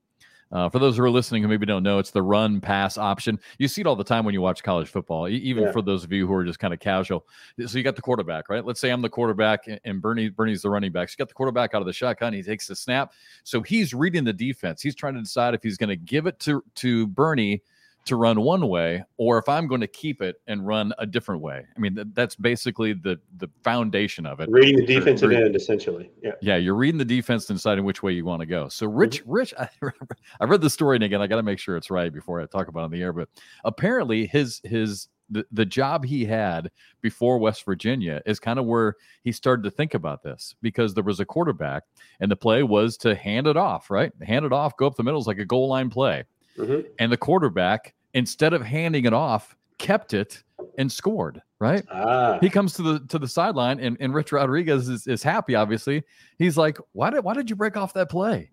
[0.52, 3.40] Uh, for those who are listening who maybe don't know, it's the run pass option.
[3.60, 5.72] You see it all the time when you watch college football, even Yeah.
[5.72, 7.28] for those of you who are just kind of casual.
[7.68, 8.66] So you got the quarterback, right?
[8.66, 11.10] Let's say I'm the quarterback and- and Bernie Bernie's the running back.
[11.10, 12.34] So you got the quarterback out of the shotgun.
[12.34, 13.14] He takes the snap.
[13.44, 14.82] So he's reading the defense.
[14.82, 17.62] He's trying to decide if he's going to give it to to Bernie
[18.06, 21.42] to run one way or if I'm going to keep it and run a different
[21.42, 21.64] way.
[21.76, 24.50] I mean, that, that's basically the the foundation of it.
[24.50, 26.10] reading the defensive end essentially.
[26.24, 28.68] Yeah, Yeah, you're reading the defense and deciding which way you want to go.
[28.70, 28.98] So mm-hmm.
[28.98, 29.70] Rich, Rich, I,
[30.40, 32.46] I read the story and again, I got to make sure it's right before I
[32.46, 33.14] talk about it on the air.
[33.14, 33.30] But
[33.64, 38.96] apparently, his his the, the job he had before West Virginia is kind of where
[39.24, 41.84] he started to think about this because there was a quarterback
[42.20, 44.12] and the play was to hand it off, right?
[44.24, 46.24] Hand it off, go up the middle is like a goal line play
[46.60, 46.86] Mhm.
[47.00, 50.44] and the quarterback instead of handing it off, kept it
[50.78, 51.42] and scored.
[51.60, 51.84] Right?
[51.92, 55.56] Ah, He comes to the to the sideline, and, and Rich Rodriguez is, is happy.
[55.56, 56.04] Obviously,
[56.38, 58.52] he's like, "Why did why did you break off that play?"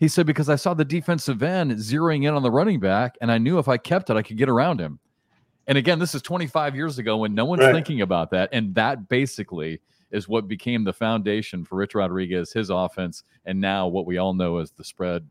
[0.00, 3.30] He said, "Because I saw the defensive end zeroing in on the running back, and
[3.30, 4.98] I knew if I kept it, I could get around him."
[5.66, 7.74] And again, this is 25 years ago when no one's Right.
[7.74, 12.70] thinking about that, and that basically is what became the foundation for Rich Rodriguez, his
[12.70, 15.28] offense, and now what we all know as the spread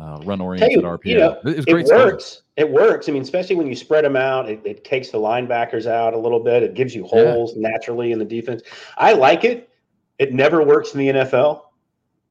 [0.00, 1.04] uh, run oriented RPO.
[1.04, 2.04] you know, it's it great stuff.
[2.04, 2.42] works.
[2.56, 3.08] It works.
[3.08, 6.18] I mean, especially when you spread them out, it, it takes the linebackers out a
[6.18, 6.62] little bit.
[6.62, 7.32] It gives you Yeah.
[7.32, 8.62] holes naturally in the defense.
[8.96, 9.68] I like it.
[10.18, 11.62] It never works in the NFL.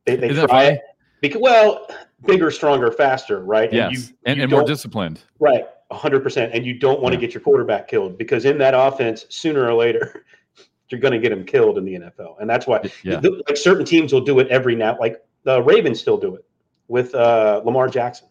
[0.06, 0.82] They, they try it
[1.22, 1.88] because, well,
[2.26, 3.72] bigger, stronger, faster, right?
[3.72, 5.22] Yes, you, and, you and more disciplined.
[5.40, 6.54] Right, hundred percent.
[6.54, 7.28] And you don't want to Yeah.
[7.28, 10.26] get your quarterback killed because in that offense, sooner or later,
[10.90, 12.82] you're going to get him killed in the NFL, and that's why.
[13.04, 14.98] Yeah, like certain teams will do it every now.
[15.00, 16.46] Like the Ravens still do it
[16.90, 18.28] with uh, Lamar Jackson.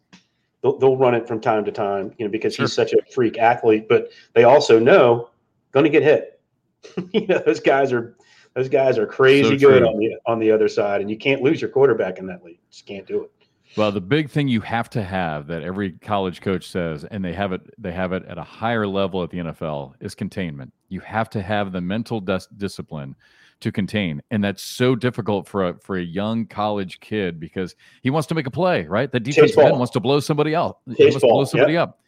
[0.60, 3.38] They'll, they'll run it from time to time, you know, because he's such a freak
[3.38, 3.88] athlete.
[3.88, 5.30] But they also know
[5.72, 6.40] going to get hit.
[7.12, 8.16] you know, those guys are
[8.54, 11.42] those guys are crazy So good on the on the other side, and you can't
[11.42, 12.58] lose your quarterback in that league.
[12.70, 13.30] Just can't do it.
[13.76, 17.34] Well, the big thing you have to have that every college coach says, and they
[17.34, 20.72] have it, they have it at a higher level at the NFL, is containment.
[20.88, 23.14] You have to have the mental dis- discipline
[23.60, 28.10] to contain, and that's so difficult for a for a young college kid because he
[28.10, 29.10] wants to make a play, right?
[29.10, 30.78] The defensive end wants to blow somebody out.
[30.96, 32.00] He wants to blow somebody up.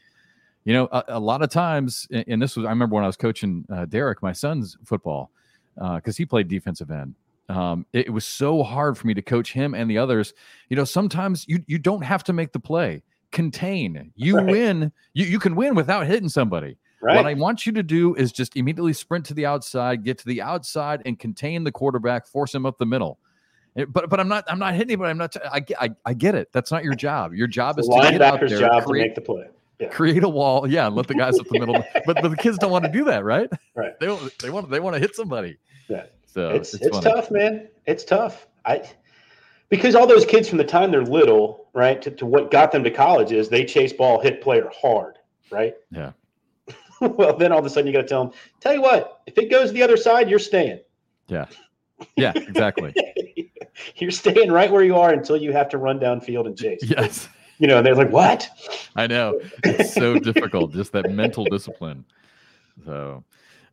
[0.64, 3.16] You know, a, a lot of times, and this was I remember when I was
[3.16, 5.30] coaching uh, Derek, my son's football,
[5.76, 7.14] because he played defensive end.
[7.48, 10.34] Um, it, it was so hard for me to coach him and the others.
[10.68, 13.02] You know, sometimes you you don't have to make the play.
[13.32, 14.12] Contain.
[14.14, 14.46] You Right.
[14.46, 14.92] win.
[15.14, 16.76] You you can win without hitting somebody.
[17.02, 17.16] Right.
[17.16, 20.26] What I want you to do is just immediately sprint to the outside, get to
[20.26, 23.18] the outside, and contain the quarterback, force him up the middle.
[23.74, 25.10] It- but but I'm not I'm not hitting anybody.
[25.10, 25.34] I'm not.
[25.50, 26.48] I, get- I I get it.
[26.52, 27.32] That's not your job.
[27.32, 29.48] Your job It's is to get out there, job to create, make the play.
[29.90, 30.66] create a wall.
[30.68, 31.82] Yeah, and let the guys up the middle.
[32.06, 33.50] But but the kids don't want to do that, right?
[33.74, 33.98] Right.
[33.98, 35.56] They want they want they want to hit somebody.
[35.88, 36.04] Yeah.
[36.26, 37.68] So it's it's, it's, tough, man.
[37.86, 38.46] It's tough.
[38.66, 38.82] I
[39.70, 42.84] because all those kids from the time they're little, right, to, to what got them
[42.84, 45.18] to college is they chase ball, hit player hard,
[45.50, 45.74] right?
[45.90, 46.12] Yeah.
[47.16, 49.38] well, then all of a sudden you got to tell them, tell you what, if
[49.38, 50.80] it goes the other side, you're staying.
[51.28, 51.46] Yeah,
[52.16, 52.94] Yeah, exactly.
[53.96, 56.80] you're staying right where you are until you have to run downfield and chase.
[56.82, 58.48] yes, You know, and they're like, what?
[58.96, 59.40] I know.
[59.64, 62.04] It's so difficult, just that mental discipline.
[62.84, 63.24] So,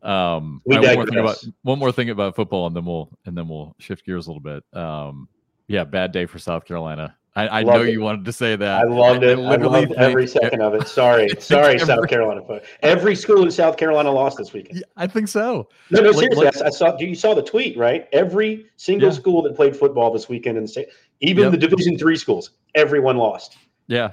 [0.04, 3.48] um, one more thing about one more thing about football, and then we'll and then
[3.48, 4.64] we'll shift gears a little bit.
[4.78, 5.28] Um,
[5.68, 7.16] yeah, bad day for South Carolina.
[7.38, 7.92] I, I know it.
[7.92, 8.82] you wanted to say that.
[8.82, 9.38] I loved it.
[9.38, 10.88] I, literally loved every second of it.
[10.88, 11.30] Sorry.
[11.40, 12.42] Sorry, South every- Carolina.
[12.82, 14.80] Every school in South Carolina lost this weekend.
[14.80, 15.70] Yeah, I think so.
[15.92, 16.46] No, no, Like- seriously.
[16.46, 18.08] like- I, I saw you saw the tweet, right?
[18.12, 19.16] Every single Yeah.
[19.16, 20.88] school that played football this weekend in the state,
[21.22, 21.52] even Yep.
[21.52, 23.58] the Division three schools, everyone lost.
[23.88, 24.12] Yeah,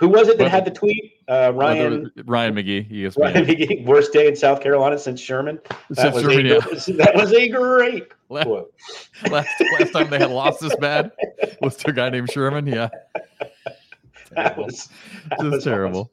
[0.00, 1.20] Who was it that had the tweet?
[1.28, 2.90] Uh, Ryan Ryan McGee.
[2.90, 3.18] ESPN.
[3.18, 5.60] Ryan McGee, worst day in South Carolina since Sherman.
[5.90, 6.96] That Since was, Sherman, a, yeah.
[7.04, 8.72] that was a great La- quote.
[9.30, 11.12] last, last time they had lost this bad
[11.60, 12.66] was to a guy named Sherman.
[12.66, 12.88] Yeah.
[14.32, 14.88] That was
[15.30, 16.12] that just was terrible.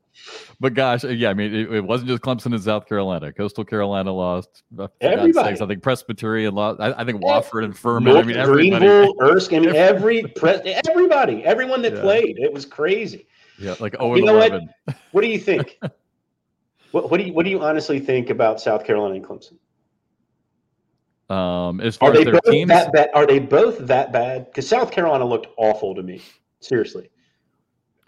[0.60, 3.32] But gosh, uh, yeah, I mean, it, it wasn't just Clemson and South Carolina.
[3.32, 4.64] Coastal Carolina lost.
[5.00, 5.50] Everybody.
[5.50, 6.80] sakes, I think Presbyterian lost.
[6.82, 8.06] I, I think Wofford and Furman.
[8.14, 8.86] North I mean, everybody.
[8.88, 12.02] Greenville, Erskine, I mean, every pre- everybody, everyone that Yeah.
[12.02, 13.28] played, it was crazy.
[13.60, 14.52] Yeah, like oh You know what?
[14.52, 14.70] eleven.
[15.12, 15.80] What do you think?
[16.92, 19.58] what, what do you what do you honestly think about South Carolina and Clemson?
[21.30, 23.10] Um, as Are far they as their both teams, that bad?
[23.14, 24.46] Are they both that bad?
[24.46, 26.22] Because South Carolina looked awful to me,
[26.62, 27.10] seriously.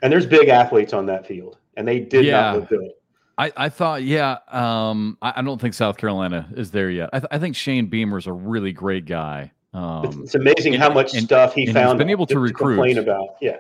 [0.02, 2.42] And there's big athletes on that field, and they did Yeah.
[2.42, 2.92] not look good.
[3.38, 7.10] I, I thought, yeah, um, I, I don't think South Carolina is there yet.
[7.14, 9.52] I, th- I think Shane Beamer's a really great guy.
[9.74, 11.98] It's, Um, it's amazing and- how much and- stuff he found.
[12.00, 12.98] been able to complain recruit.
[12.98, 13.36] about.
[13.42, 13.58] Yeah,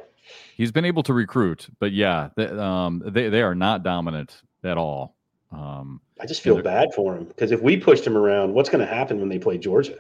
[0.58, 4.78] he's been able to recruit, but yeah, they, um, they they are not dominant at
[4.78, 5.16] all.
[5.52, 8.86] Um, I just feel bad for him because if we pushed him around, what's going
[8.86, 10.00] to happen when they play Georgia?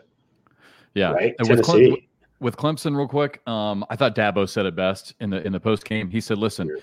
[0.93, 2.08] yeah, right, And with, Tennessee.
[2.39, 5.59] With Clemson, real quick, um, I thought Dabo said it best in the in the
[5.59, 6.09] post game.
[6.09, 6.77] He said, "Listen,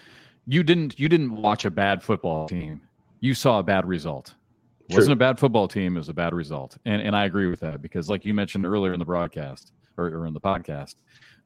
[0.47, 2.81] you didn't you didn't watch a bad football team.
[3.21, 4.35] You saw a bad result.
[4.88, 5.97] It wasn't a bad football team.
[5.97, 8.66] It was a bad result." And and I agree with that because, like you mentioned
[8.66, 10.95] earlier in the broadcast or, or in the podcast,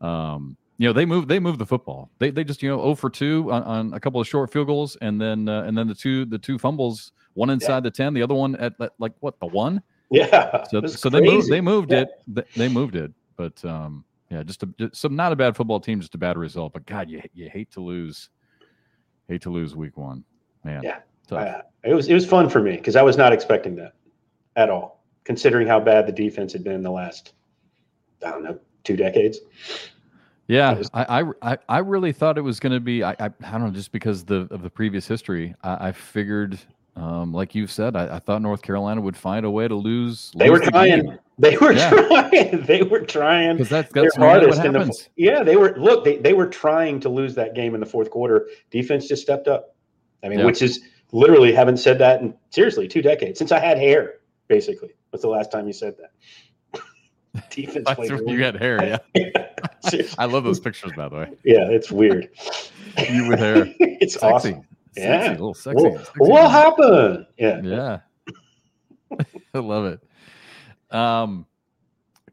[0.00, 2.10] um, you know they moved they moved the football.
[2.18, 4.66] They they just you know 0 for two on, on a couple of short field
[4.66, 8.12] goals, and then uh, and then the two the two fumbles, one inside the ten,
[8.12, 9.82] the other one at, at like what the one.
[10.12, 11.48] Yeah, So, so they moved.
[11.48, 12.04] They moved Yeah.
[12.34, 12.46] it.
[12.56, 13.12] They moved it.
[13.40, 16.36] But um, yeah, just, a, just some not a bad football team, just a bad
[16.36, 16.74] result.
[16.74, 18.28] But God, you you hate to lose,
[19.28, 20.24] hate to lose week one,
[20.62, 20.82] man.
[20.82, 20.98] Yeah.
[21.30, 23.94] Uh, it was it was fun for me because I was not expecting that
[24.56, 27.32] at all, considering how bad the defense had been in the last
[28.22, 29.38] I don't know two decades.
[30.48, 33.02] Yeah, I, I I really thought it was going to be.
[33.02, 35.54] I, I, I don't know, just because the of the previous history.
[35.62, 36.58] I, I figured,
[36.96, 40.32] um, like you've said, I, I, thought North Carolina would find a way to lose.
[40.36, 41.02] They lose were the trying.
[41.02, 41.18] Game.
[41.38, 41.90] They were yeah.
[41.90, 42.62] trying.
[42.66, 43.56] They were trying.
[43.56, 44.64] Because that's that's their hardest.
[44.64, 45.74] In the, yeah, they were.
[45.78, 48.48] Look, they, they were trying to lose that game in the fourth quarter.
[48.70, 49.74] Defense just stepped up.
[50.22, 50.44] I mean, yeah.
[50.44, 50.80] which is
[51.12, 54.16] literally haven't said that in seriously two decades since I had hair.
[54.48, 56.82] Basically, was the last time you said that?
[57.50, 57.86] Defense.
[57.86, 58.98] That's when you had hair.
[59.14, 60.02] Yeah.
[60.18, 61.30] I love those pictures, by the way.
[61.44, 62.28] Yeah, it's weird.
[63.08, 63.72] you with hair.
[63.78, 64.26] it's sexy.
[64.26, 64.66] awesome.
[64.94, 65.82] Sexy, yeah, a little sexy.
[65.82, 67.26] Whoa, sexy what happened?
[67.38, 67.98] Yeah, yeah.
[69.54, 70.94] I love it.
[70.94, 71.46] Um,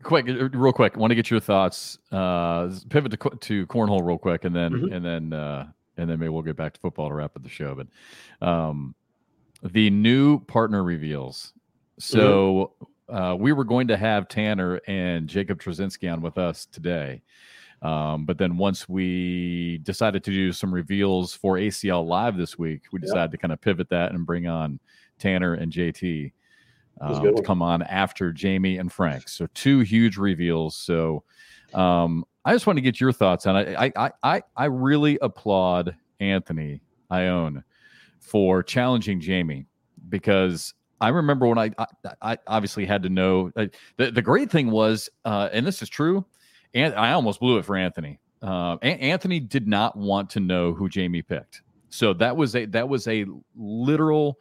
[0.04, 0.94] quick, uh, real quick.
[0.96, 2.00] I want to get your thoughts.
[2.12, 4.94] Uh, pivot to to cornhole real quick, and then mm-hmm.
[4.94, 5.68] and then uh,
[5.98, 7.76] and then maybe we'll get back to football to wrap up the show.
[7.76, 8.96] But um,
[9.64, 11.54] the new partner reveals.
[12.00, 12.74] So
[13.10, 13.16] mm-hmm.
[13.16, 17.22] uh, we were going to have Tanner and Jacob Trzynski on with us today.
[17.82, 22.84] Um, but then once we decided to do some reveals for ACL Live this week,
[22.92, 23.32] we decided yep.
[23.32, 24.80] to kind of pivot that and bring on
[25.20, 26.32] Tanner and JT
[27.02, 29.30] um, to come on after Jamie and Frank.
[29.30, 30.76] So two huge reveals.
[30.76, 31.24] So
[31.74, 33.76] um, I just want to get your thoughts on it.
[33.78, 37.64] I, I I I really applaud Anthony Ione
[38.20, 39.68] for challenging Jamie
[40.10, 41.86] because I remember when I I,
[42.22, 45.90] I obviously had to know uh, the the great thing was uh, and this is
[45.90, 46.26] true
[46.78, 48.20] and I almost blew it for Anthony.
[48.42, 51.64] Uh, Anthony did not want to know who Jamie picked.
[51.90, 54.38] So that was a that was a literal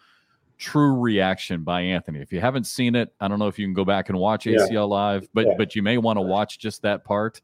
[0.59, 2.21] true reaction by Anthony.
[2.21, 4.45] If you haven't seen it, I don't know if you can go back and watch
[4.45, 4.81] ACL yeah.
[4.83, 5.55] live, but yeah.
[5.57, 7.41] but you may want to watch just that part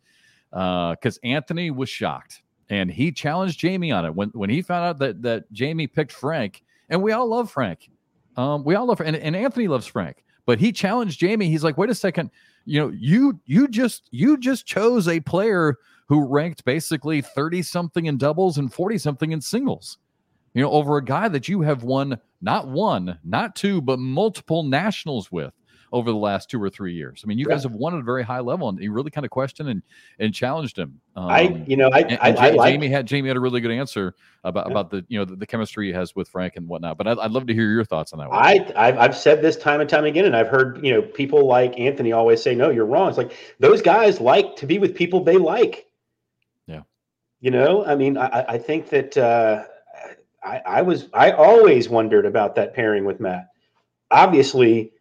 [0.50, 4.84] because uh, Anthony was shocked and he challenged Jamie on it when when he found
[4.84, 7.90] out that that Jamie picked Frank, and we all love Frank.
[8.36, 11.48] Um, we all love and, and Anthony loves Frank, but he challenged Jamie.
[11.48, 12.30] He's like, wait a second,
[12.64, 15.76] you know, you you just you just chose a player
[16.08, 19.98] who ranked basically 30 something in doubles and 40 something in singles.
[20.54, 24.62] You know, over a guy that you have won not one, not two, but multiple
[24.62, 25.54] nationals with
[25.92, 27.22] over the last two or three years.
[27.22, 29.24] I mean, you guys have won at a very high level, and you really kind
[29.24, 29.82] of questioned and
[30.18, 31.00] and challenged him.
[31.14, 33.40] Um, I, you know, I, and, and I, I like, Jamie had Jamie had a
[33.40, 34.72] really good answer about yeah.
[34.72, 36.96] about the you know the, the, chemistry he has with Frank and whatnot.
[36.96, 38.30] But I'd, I'd love to hear your thoughts on that.
[38.30, 38.42] One.
[38.42, 41.46] I I've, I've said this time and time again, and I've heard you know people
[41.46, 44.94] like Anthony always say, "No, you're wrong." It's like those guys like to be with
[44.94, 45.86] people they like.
[46.66, 46.82] Yeah.
[47.40, 49.16] You know, I mean, I, I think that.
[49.16, 49.64] Uh,
[50.44, 53.48] I, I was I always wondered about that pairing with Matt.
[54.10, 54.92] Obviously,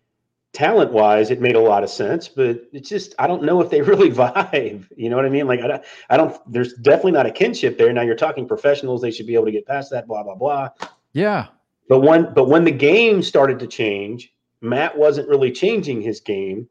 [0.54, 3.70] talent wise, it made a lot of sense, but it's just I don't know if
[3.70, 4.88] they really vibe.
[4.96, 5.48] You know what I mean?
[5.48, 6.52] Like I don't, I don't.
[6.52, 7.92] There's definitely not a kinship there.
[7.94, 10.08] Now you're talking professionals; they should be able to get past that.
[10.08, 10.70] Blah blah blah.
[11.14, 11.48] Yeah.
[11.90, 16.68] But when but when the game started to change, Matt wasn't really changing his game,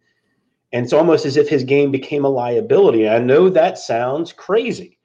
[0.72, 3.08] and it's almost as if his game became a liability.
[3.08, 4.98] I know that sounds crazy,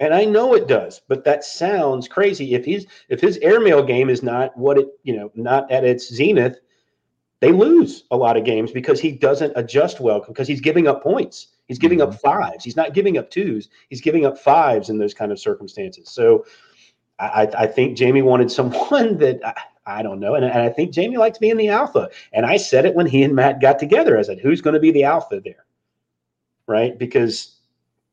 [0.00, 2.54] and I know it does, but that sounds crazy.
[2.54, 6.12] If he's if his airmail game is not what it, you know, not at its
[6.12, 6.58] zenith,
[7.42, 11.02] they lose a lot of games because he doesn't adjust well because he's giving up
[11.02, 11.48] points.
[11.66, 12.12] He's giving mm-hmm.
[12.12, 12.62] up fives.
[12.62, 13.68] He's not giving up twos.
[13.90, 16.08] He's giving up fives in those kind of circumstances.
[16.08, 16.46] So
[17.18, 19.54] I, I think Jamie wanted someone that I,
[19.98, 20.36] I don't know.
[20.36, 22.10] And, and I think Jamie likes being the alpha.
[22.32, 24.16] And I said it when he and Matt got together.
[24.16, 25.64] I said, who's going to be the alpha there?
[26.68, 26.96] Right?
[26.96, 27.56] Because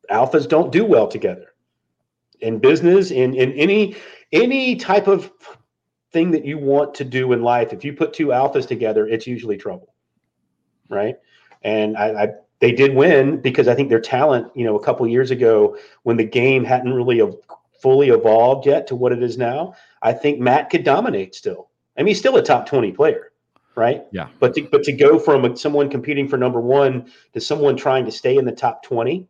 [0.10, 1.54] alphas don't do well together
[2.42, 3.96] in business in in any
[4.32, 5.32] any type of
[6.12, 9.28] thing that you want to do in life if you put two alphas together it's
[9.28, 9.94] usually trouble
[10.90, 11.18] right
[11.64, 12.28] and I, I
[12.60, 16.18] they did win because i think their talent you know a couple years ago when
[16.18, 17.22] the game hadn't really
[17.80, 22.02] fully evolved yet to what it is now i think matt could dominate still i
[22.02, 23.32] mean he's still a top 20 player
[23.76, 27.78] right yeah but to, but to go from someone competing for number one to someone
[27.78, 29.28] trying to stay in the top 20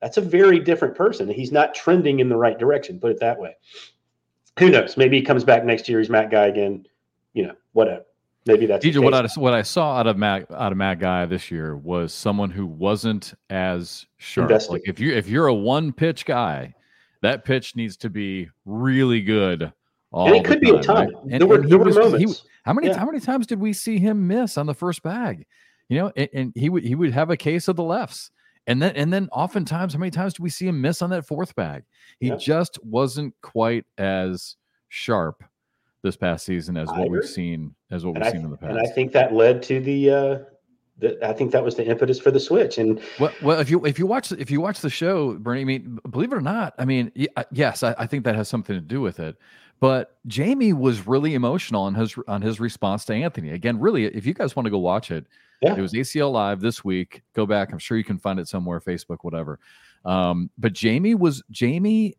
[0.00, 1.28] that's a very different person.
[1.28, 3.56] He's not trending in the right direction, put it that way.
[4.58, 4.96] Who knows?
[4.96, 5.98] Maybe he comes back next year.
[5.98, 6.86] He's Matt Guy again.
[7.34, 8.04] You know, whatever.
[8.46, 9.02] Maybe that's DJ.
[9.02, 12.14] What I what I saw out of Matt out of Matt Guy this year was
[12.14, 14.50] someone who wasn't as sharp.
[14.50, 14.72] Invested.
[14.72, 16.72] Like if you if you're a one pitch guy,
[17.22, 19.72] that pitch needs to be really good.
[20.12, 21.06] All and it could time, be a ton.
[21.06, 21.22] Right?
[21.32, 22.40] And, there were, there were was, moments.
[22.40, 22.98] He, how many yeah.
[22.98, 25.44] how many times did we see him miss on the first bag?
[25.88, 28.30] You know, and, and he would he would have a case of the lefts.
[28.66, 31.26] And then and then oftentimes, how many times do we see him miss on that
[31.26, 31.84] fourth bag?
[32.18, 32.36] He yeah.
[32.36, 34.56] just wasn't quite as
[34.88, 35.44] sharp
[36.02, 37.18] this past season as I what agree.
[37.20, 38.70] we've seen as what and we've I, seen in the past.
[38.70, 40.38] And I think that led to the uh
[40.98, 42.78] the, I think that was the impetus for the switch.
[42.78, 45.64] And well, well, if you if you watch if you watch the show, Bernie, I
[45.64, 47.12] mean, believe it or not, I mean,
[47.52, 49.36] yes, I, I think that has something to do with it.
[49.78, 53.50] But Jamie was really emotional on his on his response to Anthony.
[53.50, 55.26] Again, really, if you guys want to go watch it,
[55.62, 55.74] yeah.
[55.74, 57.22] It was ACL Live this week.
[57.34, 57.72] Go back.
[57.72, 59.58] I'm sure you can find it somewhere, Facebook, whatever.
[60.04, 62.14] Um, but Jamie was Jamie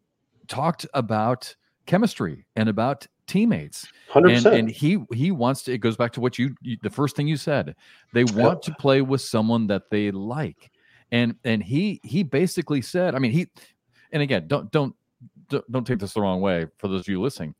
[0.48, 3.88] talked about chemistry and about teammates.
[4.12, 4.38] 100%.
[4.38, 5.74] And, and he he wants to.
[5.74, 7.76] It goes back to what you, you the first thing you said.
[8.14, 10.72] They want to play with someone that they like,
[11.12, 13.16] and and he he basically said.
[13.16, 13.48] I mean he,
[14.12, 14.96] and again, don't don't
[15.50, 17.56] don't, don't take this the wrong way for those of you listening.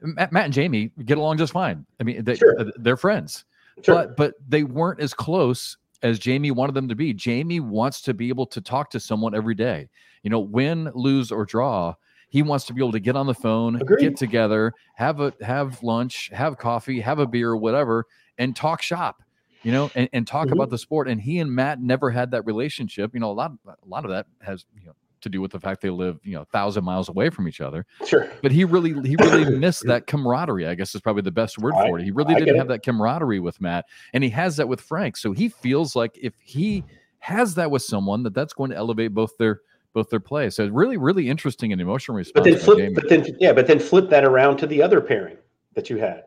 [0.00, 1.86] Matt, Matt and Jamie get along just fine.
[2.00, 2.56] I mean, they, Sure.
[2.76, 3.44] they're friends,
[3.82, 3.94] Sure.
[3.94, 7.12] but but they weren't as close as Jamie wanted them to be.
[7.14, 9.88] Jamie wants to be able to talk to someone every day.
[10.22, 11.94] You know, win, lose, or draw.
[12.28, 14.00] He wants to be able to get on the phone, Agreed.
[14.00, 18.06] get together, have a have lunch, have coffee, have a beer, whatever,
[18.38, 19.22] and talk shop.
[19.62, 20.52] You know, and, and talk Mhm.
[20.52, 21.08] about the sport.
[21.08, 23.12] And he and Matt never had that relationship.
[23.14, 25.60] You know, a lot a lot of that has you know to do with the
[25.60, 28.30] fact they live you know a thousand miles away from each other sure.
[28.42, 31.74] but he really he really missed that camaraderie i guess is probably the best word
[31.74, 32.58] I- for it he really I didn't it.
[32.58, 36.18] have that camaraderie with matt and he has that with frank so he feels like
[36.20, 36.84] if he
[37.20, 39.60] has that with someone that that's going to elevate both their
[39.94, 43.36] both their play so really really interesting and emotional response But then flip, but then
[43.38, 45.36] yeah, but then flip that around to the other pairing
[45.74, 46.24] that you had.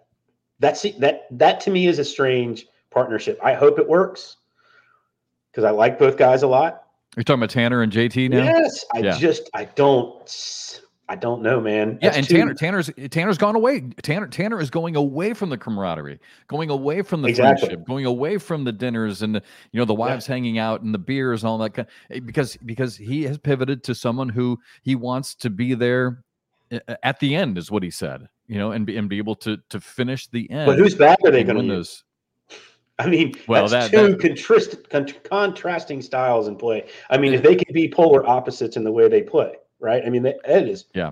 [0.59, 3.37] That's that that to me is a strange partnership.
[3.43, 4.37] I hope it works
[5.51, 6.84] because I like both guys a lot.
[7.15, 9.17] You're talking about tanner and jt now Yes, I Yeah.
[9.17, 11.99] just I don't I don't know, man.
[12.01, 13.81] yeah, That's and too- Tanner, Tanner's Tanner's gone away.
[14.01, 17.67] Tanner, Tanner is going away from the camaraderie, going away from the Exactly.
[17.67, 20.95] friendship, going away from the dinners and the, you know the wives hanging out and
[20.95, 21.87] the beers and all that kind.
[22.09, 26.23] eh, Because because he has pivoted to someone who he wants to be there
[26.71, 28.27] eh, at the end, is what he said.
[28.47, 30.65] You know, and be, and be able to to finish the end.
[30.65, 32.03] But whose back are they going win to use?
[32.99, 36.87] I mean, Well, that's that- two that- contrast, con- contrasting styles in play.
[37.09, 40.03] I mean, if they can be polar opposites in the way they play, right?
[40.05, 41.11] I mean, that, that is Yeah.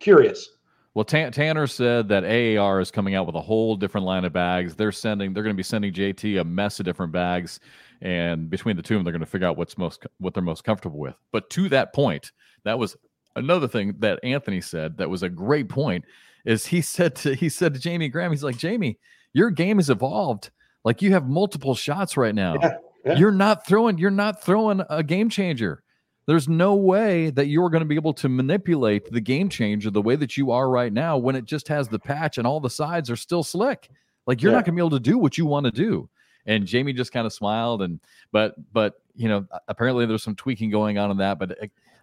[0.00, 0.50] curious.
[0.94, 4.32] Well, Tan- Tanner said that AAR is coming out with a whole different line of
[4.32, 4.74] bags.
[4.74, 7.60] They're sending, they're going to be sending JT a mess of different bags,
[8.00, 10.42] and between the two of them, they're going to figure out what's most what they're
[10.42, 11.14] most comfortable with.
[11.30, 12.32] But to that point,
[12.64, 12.96] that was
[13.36, 16.04] another thing that Anthony said that was a great point.
[16.44, 18.98] Is he said to he said to Jamie Graham, he's like Jamie,
[19.32, 20.50] your game has evolved.
[20.84, 22.56] Like you have multiple shots right now.
[22.62, 23.16] Yeah, yeah.
[23.18, 23.98] You're not throwing.
[23.98, 25.82] You're not throwing a game changer.
[26.26, 30.02] There's no way that you're going to be able to manipulate the game changer the
[30.02, 32.68] way that you are right now when it just has the patch and all the
[32.68, 33.90] sides are still slick.
[34.26, 34.58] Like you're Yeah.
[34.58, 36.08] not going to be able to do what you want to do.
[36.44, 37.98] And Jamie just kind of smiled and
[38.30, 41.38] but but you know apparently there's some tweaking going on in that.
[41.38, 41.58] But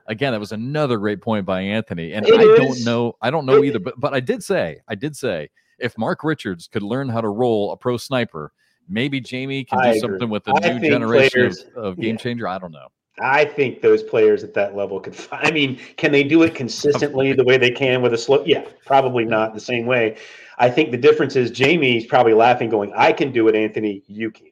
[0.07, 2.13] again, that was another great point by Anthony.
[2.13, 3.15] And It I don't know.
[3.21, 3.79] I don't know either.
[3.79, 7.29] But but I did say I did say if Mark Richards could learn how to
[7.29, 8.53] roll a pro sniper.
[8.87, 9.99] Maybe Jamie can I do agree.
[9.99, 12.21] something with the I new generation of, players- of game yeah.
[12.21, 12.47] changer.
[12.47, 12.87] I don't know.
[13.21, 15.15] I think those players at that level could.
[15.31, 18.43] I mean, can they do it consistently the way they can with a slow?
[18.45, 20.17] Yeah, probably not the same way.
[20.57, 24.03] I think the difference is Jamie's probably laughing, going, "I can do it, Anthony.
[24.07, 24.51] You can't."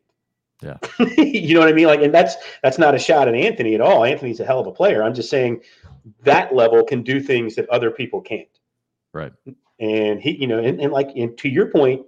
[0.62, 0.78] Yeah.
[1.18, 1.88] you know what I mean?
[1.88, 4.06] Like, and that's that's not a shot at Anthony at all.
[4.06, 5.04] Anthony's a hell of a player.
[5.04, 5.62] I'm just saying
[6.24, 8.48] that level can do things that other people can't.
[9.12, 9.34] Right.
[9.80, 12.06] And he, you know, and, and like, and to your point,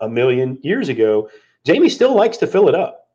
[0.00, 1.28] a million years ago,
[1.64, 3.08] Jamie still likes to fill it up,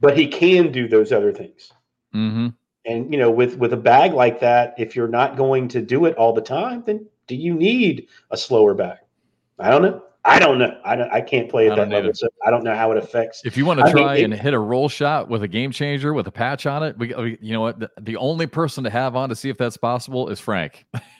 [0.00, 1.72] but he can do those other things.
[2.14, 2.48] Mm-hmm.
[2.86, 6.06] And you know, with with a bag like that, if you're not going to do
[6.06, 8.98] it all the time, then do you need a slower bag?
[9.58, 10.02] I don't know.
[10.24, 10.78] I don't know.
[10.84, 13.42] I don't, I can't play at that level, so I don't know how it affects.
[13.44, 15.48] If you want to I mean, try it- and hit a roll shot with a
[15.48, 17.78] game changer with a patch on it, we, we you know what?
[17.78, 20.86] The, the only person to have on to see if that's possible is Frank.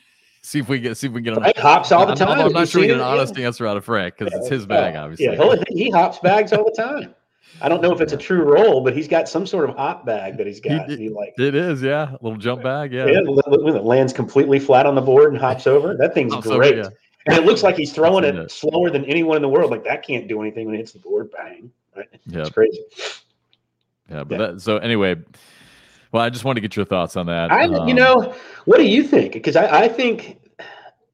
[0.49, 2.41] see if we get see if we get an, Frank hops all the I'm- time.
[2.47, 3.05] I'm not you sure we get an it?
[3.05, 3.09] Yeah.
[3.11, 5.27] honest answer out of Frank because it's his bag, obviously.
[5.27, 7.15] Yeah, he'll- hops bags all the time.
[7.61, 10.07] I don't know if it's a true roll, but he's got some sort of hop
[10.07, 10.87] bag that he's got.
[10.89, 13.07] did- He like it is, yeah, a little jump bag, yeah.
[13.07, 15.95] yeah, when it lands completely flat on the board and hops over.
[15.97, 16.77] That thing's Hops over, great.
[16.77, 16.89] yeah.
[17.27, 18.51] And it looks like he's throwing it it.
[18.51, 19.71] slower than anyone in the world.
[19.71, 21.31] Like that can't do anything when it hits the board.
[21.31, 21.71] Bang.
[21.97, 22.07] Right?
[22.27, 22.81] Yeah, It's crazy.
[24.11, 24.25] yeah.
[24.25, 24.47] But Yeah.
[24.53, 25.17] that, so anyway,
[26.13, 27.51] well, I just want to get your thoughts on that.
[27.53, 28.35] I, you Um, know,
[28.65, 29.33] what do you think?
[29.35, 30.38] Because I, I think,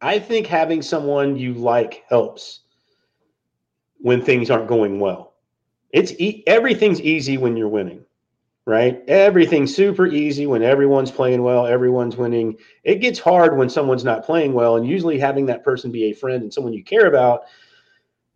[0.01, 2.61] I think having someone you like helps
[3.99, 5.35] when things aren't going well.
[5.91, 8.05] It's e- everything's easy when you're winning,
[8.67, 9.03] right?
[9.09, 12.57] Everything's super easy when everyone's playing well, everyone's winning.
[12.83, 16.13] It gets hard when someone's not playing well, and usually having that person be a
[16.13, 17.45] friend and someone you care about.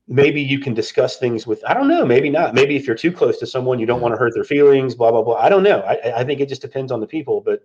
[0.07, 1.63] Maybe you can discuss things with.
[1.67, 2.07] I don't know.
[2.07, 2.55] Maybe not.
[2.55, 4.95] Maybe if you're too close to someone, you don't want to hurt their feelings.
[4.95, 5.35] Blah blah blah.
[5.35, 5.81] I don't know.
[5.81, 7.63] I, I think it just depends on the people, but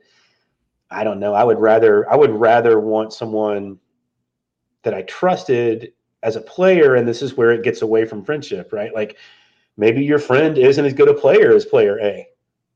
[0.92, 1.34] I don't know.
[1.34, 3.80] I would rather I would rather want someone
[4.84, 8.72] that I trusted as a player, and this is where it gets away from friendship,
[8.72, 8.94] right?
[8.94, 9.18] Like
[9.78, 12.28] maybe your friend isn't as good a player as player A,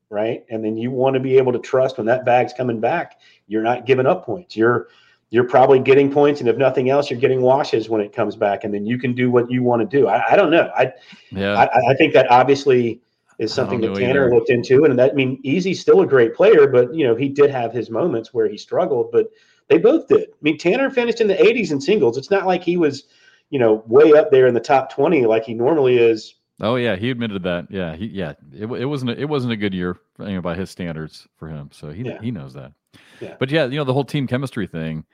[0.10, 0.44] right?
[0.50, 3.64] And then you want to be able to trust when that bag's coming back, you're
[3.64, 4.56] not giving up points.
[4.56, 4.88] You're
[5.30, 8.64] you're probably getting points, and if nothing else, you're getting washes when it comes back,
[8.64, 10.08] and then you can do what you want to do.
[10.08, 10.72] I, I don't know.
[10.76, 10.94] I
[11.32, 13.02] yeah, I, I think that obviously
[13.40, 14.34] is something that Tanner either.
[14.34, 14.86] looked into.
[14.86, 17.72] And that I mean, Easy's still a great player, but you know, he did have
[17.72, 19.30] his moments where he struggled, but
[19.70, 20.30] they both did.
[20.30, 22.18] I mean, Tanner finished in the 80s in singles.
[22.18, 23.04] It's not like he was,
[23.50, 26.36] you know, way up there in the top 20 like he normally is.
[26.60, 27.68] Oh yeah, he admitted that.
[27.70, 30.56] Yeah, he yeah, it, it wasn't a, it wasn't a good year you know, by
[30.56, 31.70] his standards for him.
[31.72, 32.20] So he yeah.
[32.20, 32.72] he knows that.
[33.20, 33.36] Yeah.
[33.38, 35.06] But yeah, you know the whole team chemistry thing.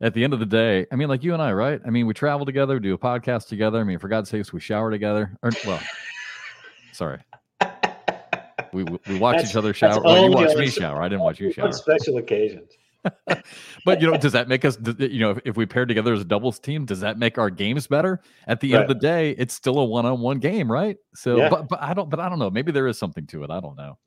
[0.00, 1.80] At the end of the day, I mean, like you and I, right?
[1.86, 3.80] I mean, we travel together, do a podcast together.
[3.80, 5.36] I mean, for God's sakes, we shower together.
[5.42, 5.80] Or well,
[6.92, 7.20] sorry,
[8.72, 10.00] we we watch that's, each other shower.
[10.02, 11.02] Well, you watch me shower.
[11.02, 11.66] I didn't watch you shower.
[11.66, 12.72] On special occasions.
[13.84, 14.78] but you know, does that make us?
[14.98, 17.50] You know, if, if, we pair together as a doubles team, does that make our
[17.50, 18.20] games better?
[18.46, 18.82] At the right.
[18.82, 20.96] end of the day, it's still a one-on-one game, right?
[21.14, 21.48] So, yeah.
[21.48, 22.10] but but I don't.
[22.10, 22.50] But I don't know.
[22.50, 23.50] Maybe there is something to it.
[23.50, 23.98] I don't know.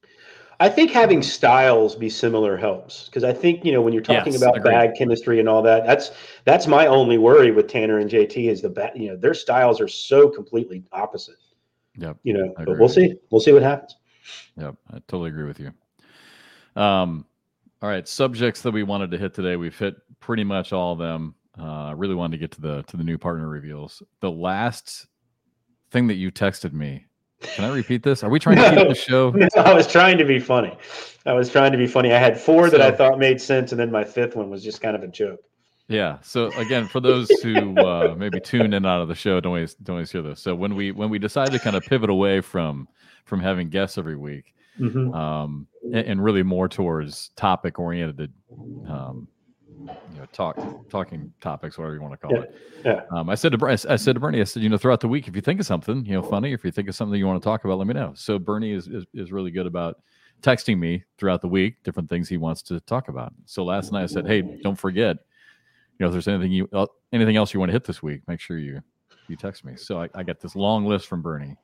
[0.61, 4.33] I think having styles be similar helps because I think you know when you're talking
[4.33, 4.71] yes, about agreed.
[4.71, 5.85] bag chemistry and all that.
[5.85, 6.11] That's
[6.43, 8.95] that's my only worry with Tanner and JT is the bat.
[8.97, 11.35] You know, their styles are so completely opposite.
[11.95, 12.17] Yep.
[12.23, 13.15] You know, but we'll see.
[13.31, 13.95] We'll see what happens.
[14.57, 15.71] Yep, I totally agree with you.
[16.81, 17.25] Um,
[17.81, 20.99] all right, subjects that we wanted to hit today, we've hit pretty much all of
[20.99, 21.35] them.
[21.57, 24.01] I uh, really wanted to get to the to the new partner reveals.
[24.21, 25.07] The last
[25.91, 27.05] thing that you texted me.
[27.41, 28.21] Can I repeat this?
[28.23, 29.31] Are we trying to keep the show?
[29.35, 30.77] No, I was trying to be funny.
[31.25, 32.13] I was trying to be funny.
[32.13, 34.81] I had four that I thought made sense, and then my fifth one was just
[34.81, 35.39] kind of a joke.
[35.87, 36.19] Yeah.
[36.21, 39.73] So again, for those who uh, maybe tune in out of the show, don't always
[39.75, 40.41] don't always hear this.
[40.41, 42.87] So when we when we decided to kind of pivot away from
[43.25, 45.13] from having guests every week, mm-hmm.
[45.13, 48.33] um, and, really more towards topic oriented,
[48.87, 49.27] um,
[49.79, 50.57] you know, talk
[50.89, 52.43] talking topics, whatever you want to call yeah.
[52.43, 52.55] it.
[52.85, 53.01] Yeah.
[53.11, 55.27] Um, I said to I said to Bernie, I said, you know, throughout the week,
[55.27, 57.41] if you think of something, you know, funny, if you think of something you want
[57.41, 58.13] to talk about, let me know.
[58.15, 60.01] So Bernie is is, is really good about
[60.41, 63.33] texting me throughout the week different things he wants to talk about.
[63.45, 66.87] So last night I said, hey, don't forget, you know, if there's anything you uh,
[67.13, 68.81] anything else you want to hit this week, make sure you
[69.27, 69.75] you text me.
[69.75, 71.55] So I, I got this long list from Bernie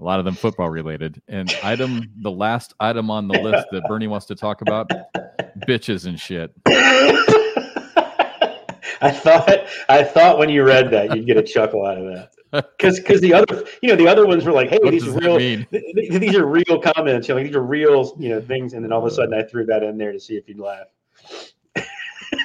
[0.00, 1.22] a lot of them football related.
[1.28, 4.90] And item, the last item on the list that Bernie wants to talk about,
[5.68, 6.52] bitches and shit.
[9.04, 12.30] I thought, I thought when you read that, you'd get a chuckle out of that.
[12.52, 15.12] Because, because the other, you know, the other ones were like, "Hey, what these are
[15.12, 17.26] real, these are real comments.
[17.26, 19.10] You know, like, these are real, you know, things." And then all of a uh.
[19.10, 20.88] sudden, I threw that in there to see if you'd laugh.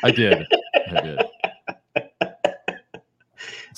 [0.03, 0.45] I did.
[0.95, 1.19] I did.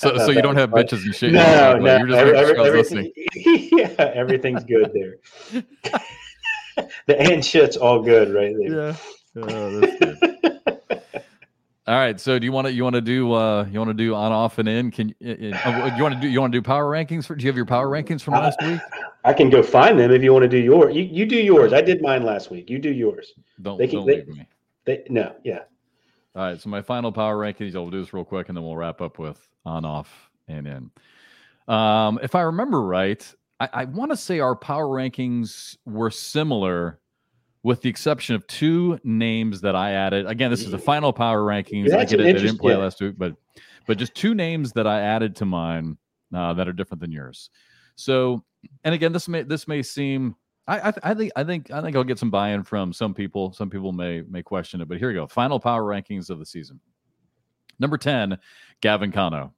[0.00, 0.84] So, so you don't have funny.
[0.84, 1.32] bitches and shit.
[1.32, 1.98] No, no.
[1.98, 3.12] You're just every, every, everything,
[3.70, 5.62] yeah, everything's good there.
[7.06, 8.88] the and shit's all good right there.
[8.88, 8.96] Yeah.
[9.36, 10.60] Oh, that's good.
[11.86, 12.18] all right.
[12.18, 14.32] So do you want to you want to do uh you want to do on
[14.32, 14.90] off and in?
[14.90, 17.34] Can you, uh, you want to do you want to do power rankings for?
[17.34, 18.80] Do you have your power rankings from last week?
[19.24, 20.96] I can go find them if you want to do yours.
[20.96, 21.74] You you do yours.
[21.74, 22.70] I did mine last week.
[22.70, 23.34] You do yours.
[23.60, 24.46] Don't they can, don't they, leave me.
[24.86, 25.64] They no yeah.
[26.34, 26.60] All right.
[26.60, 27.74] So my final power rankings.
[27.74, 30.90] I'll do this real quick, and then we'll wrap up with on, off, and in.
[31.74, 33.22] Um, if I remember right,
[33.58, 37.00] I, I want to say our power rankings were similar,
[37.62, 40.26] with the exception of two names that I added.
[40.26, 41.88] Again, this is the final power rankings.
[41.88, 43.34] Yeah, I, get it, I didn't play last week, but
[43.86, 45.98] but just two names that I added to mine
[46.34, 47.50] uh, that are different than yours.
[47.96, 48.44] So,
[48.84, 50.36] and again, this may this may seem.
[50.70, 53.52] I, I, I think I think I think I'll get some buy-in from some people.
[53.52, 55.26] Some people may may question it, but here we go.
[55.26, 56.78] Final power rankings of the season.
[57.80, 58.38] Number 10,
[58.80, 59.52] Gavin Cano.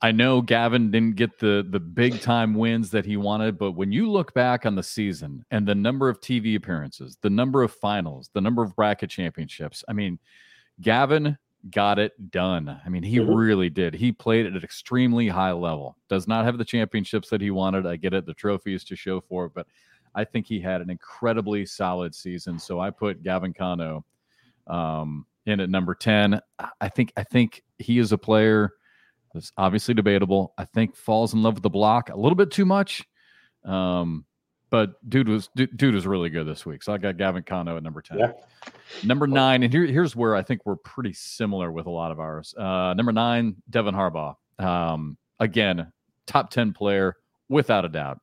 [0.00, 3.92] I know Gavin didn't get the the big time wins that he wanted, but when
[3.92, 7.70] you look back on the season and the number of TV appearances, the number of
[7.70, 10.18] finals, the number of bracket championships, I mean,
[10.80, 11.36] Gavin
[11.70, 12.80] got it done.
[12.84, 13.32] I mean, he mm-hmm.
[13.32, 13.94] really did.
[13.94, 15.96] He played at an extremely high level.
[16.08, 17.86] Does not have the championships that he wanted.
[17.86, 19.66] I get it, the trophies to show for it, but
[20.14, 22.58] I think he had an incredibly solid season.
[22.58, 24.04] So I put Gavin Cano
[24.66, 26.40] um, in at number 10.
[26.80, 28.72] I think I think he is a player
[29.32, 30.54] that's obviously debatable.
[30.58, 33.02] I think falls in love with the block a little bit too much.
[33.64, 34.26] Um,
[34.70, 36.82] but dude was dude, dude, was really good this week.
[36.82, 38.18] So I got Gavin Cano at number 10.
[38.18, 38.32] Yeah.
[39.04, 42.20] Number nine, and here, here's where I think we're pretty similar with a lot of
[42.20, 42.54] ours.
[42.56, 44.34] Uh, number nine, Devin Harbaugh.
[44.58, 45.92] Um, again,
[46.26, 47.16] top 10 player
[47.50, 48.20] without a doubt.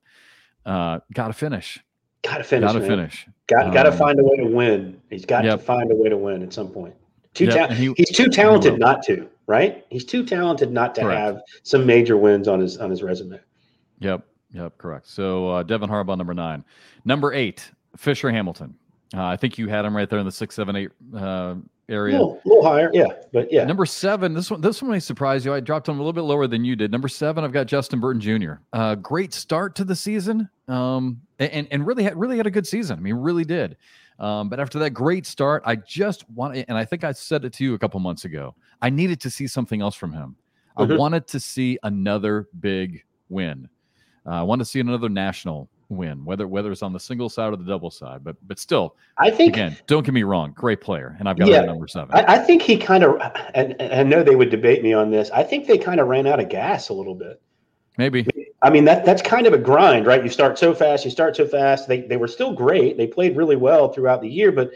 [0.70, 1.80] Uh, gotta finish.
[2.22, 2.67] Gotta finish.
[2.67, 2.88] Gotta man.
[2.88, 3.28] finish.
[3.47, 5.01] Got um, gotta find a way to win.
[5.09, 5.59] He's got yep.
[5.59, 6.93] to find a way to win at some point.
[7.34, 7.70] Too yep.
[7.70, 9.84] ta- he, he's too talented he not to, right?
[9.89, 11.20] He's too talented not to correct.
[11.20, 13.39] have some major wins on his on his resume.
[13.99, 15.07] Yep, yep, correct.
[15.07, 16.63] So uh, Devin Harbaugh, number nine,
[17.03, 18.76] number eight, Fisher Hamilton.
[19.15, 21.55] Uh, I think you had him right there in the six, seven, eight uh,
[21.90, 22.18] area.
[22.18, 23.66] A little, little, higher, yeah, but yeah.
[23.66, 25.54] Number seven, this one, this one may surprise you.
[25.54, 26.92] I dropped him a little bit lower than you did.
[26.92, 28.54] Number seven, I've got Justin Burton Jr.
[28.74, 32.68] Uh, great start to the season, um, and and really had really had a good
[32.68, 32.98] season.
[32.98, 33.78] I mean, really did.
[34.20, 37.54] Um, but after that great start, I just want, and I think I said it
[37.54, 38.54] to you a couple months ago.
[38.82, 40.36] I needed to see something else from him.
[40.78, 40.92] Mm-hmm.
[40.92, 43.70] I wanted to see another big win.
[44.26, 47.52] Uh, I want to see another national win, whether whether it's on the single side
[47.52, 48.24] or the double side.
[48.24, 51.50] But but still, I think again, don't get me wrong, great player, and I've got
[51.50, 52.16] Yeah, number seven.
[52.16, 53.20] I, I think he kind of,
[53.54, 55.30] and, and I know they would debate me on this.
[55.32, 57.42] I think they kind of ran out of gas a little bit.
[57.98, 58.26] Maybe
[58.62, 60.24] I mean that that's kind of a grind, right?
[60.24, 61.88] You start so fast, you start so fast.
[61.88, 62.98] They they were still great.
[62.98, 64.72] They played really well throughout the year, but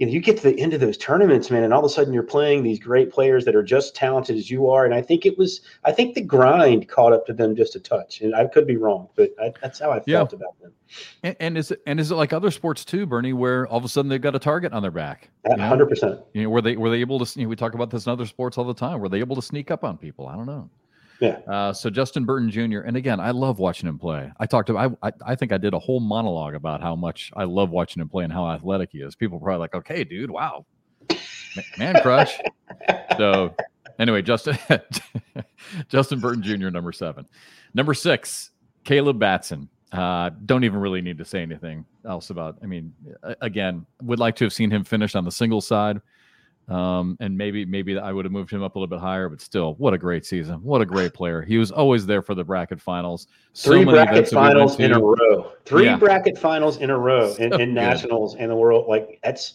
[0.00, 1.88] you know, you get to the end of those tournaments, man, and all of a
[1.90, 4.86] sudden you're playing these great players that are just talented as you are.
[4.86, 7.80] And I think it was, I think the grind caught up to them just a
[7.80, 8.22] touch.
[8.22, 10.20] And I could be wrong, but I, that's how I Yeah.
[10.20, 10.72] felt about them.
[11.22, 13.84] and, and is it and is it like other sports too, Bernie, where all of
[13.84, 15.28] a sudden they've got a target on their back?
[15.46, 16.18] Hundred percent.
[16.32, 17.38] You know, were they were they able to?
[17.38, 19.00] You know, we talk about this in other sports all the time.
[19.00, 20.26] Were they able to sneak up on people?
[20.28, 20.70] I don't know.
[21.20, 21.38] Yeah.
[21.46, 22.80] Uh, so Justin Burton Jr.
[22.80, 24.32] and again, I love watching him play.
[24.38, 27.30] I talked to I, I I think I did a whole monologue about how much
[27.36, 29.14] I love watching him play and how athletic he is.
[29.14, 30.64] People are probably like, okay, dude, wow,
[31.78, 32.38] man crush.
[33.18, 33.54] so
[33.98, 34.58] anyway, Justin
[35.88, 36.70] Justin Burton Jr.
[36.70, 37.26] number seven,
[37.74, 38.50] number six,
[38.84, 39.68] Caleb Batson.
[39.92, 42.56] Uh, don't even really need to say anything else about.
[42.62, 42.94] I mean,
[43.40, 46.00] again, would like to have seen him finish on the single side.
[46.68, 49.40] Um, and maybe maybe I would have moved him up a little bit higher, but
[49.40, 50.62] still, what a great season!
[50.62, 51.42] What a great player!
[51.42, 53.26] He was always there for the bracket finals.
[53.54, 55.52] So Three many bracket that we finals in a row.
[55.64, 55.96] Three Yeah.
[55.96, 57.74] bracket finals in a row in, So in good.
[57.74, 58.86] nationals and the world.
[58.88, 59.54] Like that's,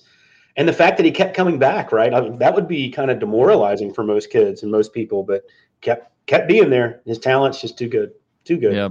[0.57, 2.13] and the fact that he kept coming back, right?
[2.13, 5.43] I mean, that would be kind of demoralizing for most kids and most people, but
[5.79, 7.01] kept kept being there.
[7.05, 8.11] His talent's just too good,
[8.43, 8.75] too good.
[8.75, 8.89] Yeah,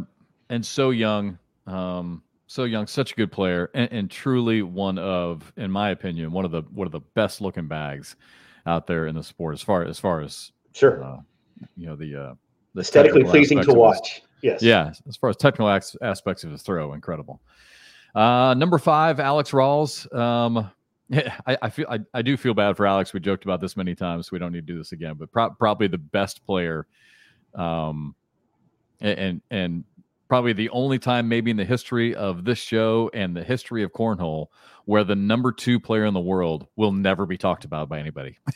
[0.49, 5.53] and so young, um, so young, such a good player, and, and truly one of,
[5.57, 8.17] in my opinion, one of the one of the best looking bags
[8.67, 11.03] out there in the sport as far as far as Sure.
[11.05, 11.17] uh,
[11.77, 12.35] you know the uh,
[12.75, 14.23] the Aesthetically pleasing to of his- watch.
[14.43, 14.61] Yes.
[14.63, 17.41] Yeah, as far as technical as- aspects of his throw, incredible.
[18.15, 20.13] Uh, number five, Alex Rawls.
[20.15, 20.71] Um,
[21.47, 23.13] I, I feel I, I do feel bad for Alex.
[23.15, 24.31] We joked about this many times.
[24.33, 26.87] We don't need to do this again, but pro- probably the best player,
[27.55, 28.15] um,
[29.01, 29.85] and and
[30.29, 33.93] probably the only time maybe in the history of this show and the history of
[33.93, 34.47] cornhole
[34.87, 38.39] where the number two player in the world will never be talked about by anybody.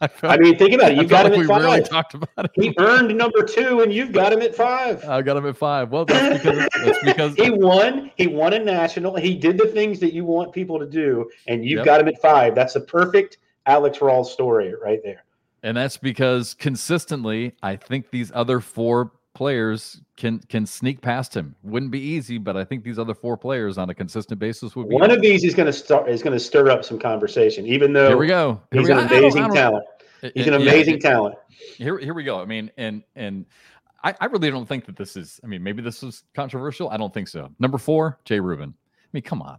[0.00, 0.98] I, I mean, think about it.
[0.98, 1.62] You've got like him we at five.
[1.62, 2.50] really talked about it.
[2.54, 5.02] he earned number two, and you've got him at five.
[5.08, 5.90] I got him at five.
[5.90, 8.10] Well, that's because that's because he won.
[8.16, 9.16] He won a national.
[9.16, 11.84] He did the things that you want people to do, and you've Yep.
[11.86, 12.54] got him at five.
[12.54, 15.24] That's a perfect Alex Rawls story right there.
[15.62, 21.54] and that's because consistently, I think these other four players can can sneak past him.
[21.62, 24.88] Wouldn't be easy, but I think these other four players on a consistent basis would
[24.88, 24.94] be.
[24.94, 27.92] One of these is going to start is going to stir up some conversation, even
[27.92, 28.60] though Here we go.
[28.72, 29.04] Here he's we an go.
[29.04, 29.84] I don't- I amazing don't- talent.
[30.34, 31.34] He's an Yeah, amazing talent.
[31.76, 33.44] here here we go i mean and and
[34.02, 36.96] I, I really don't think that this is i mean maybe this is controversial i
[36.96, 39.58] don't think so number four jay rubin i mean come on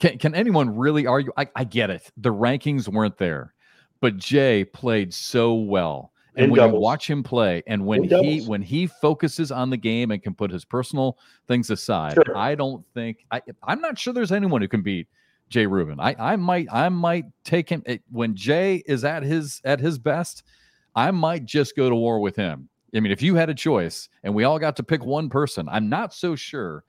[0.00, 3.54] can, can anyone really argue I, I get it the rankings weren't there
[4.00, 8.48] but jay played so well and when you watch him play and when he doubles.
[8.48, 11.18] when he focuses on the game and can put his personal
[11.48, 12.36] things aside Sure.
[12.36, 15.06] i don't think I, i'm not sure there's anyone who can beat
[15.48, 19.60] jay rubin i i might i might take him it, when jay is at his
[19.64, 20.42] at his best
[20.94, 22.68] I might just go to war with him.
[22.94, 25.68] I mean, if you had a choice and we all got to pick one person,
[25.68, 26.84] I'm not so sure.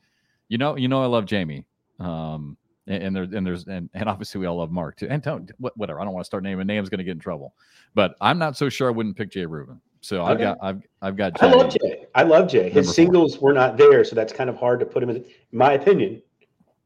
[0.47, 1.65] You know, you know, I love Jamie.
[1.99, 5.07] Um, and, and there, and there's, and, and obviously we all love Mark too.
[5.09, 5.99] And don't, whatever.
[5.99, 7.53] I don't want to start naming names, going to get in trouble.
[7.93, 9.81] But I'm not so sure I wouldn't pick Jay Rubin.
[10.01, 10.43] So I've Okay.
[10.43, 11.41] got, I've, I've got.
[11.41, 12.05] I love Jay.
[12.13, 12.69] I love Jay.
[12.69, 12.93] His four.
[12.93, 15.17] singles were not there, so that's kind of hard to put him in.
[15.17, 16.21] in my opinion,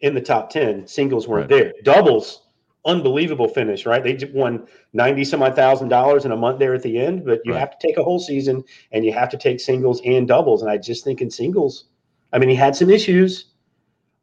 [0.02, 1.64] in the top ten, singles weren't Right.
[1.64, 1.74] there.
[1.84, 2.44] Doubles,
[2.86, 4.02] unbelievable finish, right?
[4.02, 7.26] They just won ninety some odd thousand dollars in a month there at the end,
[7.26, 7.60] but you Right.
[7.60, 10.62] have to take a whole season and you have to take singles and doubles.
[10.62, 11.90] And I just think in singles,
[12.32, 13.48] I mean, he had some issues.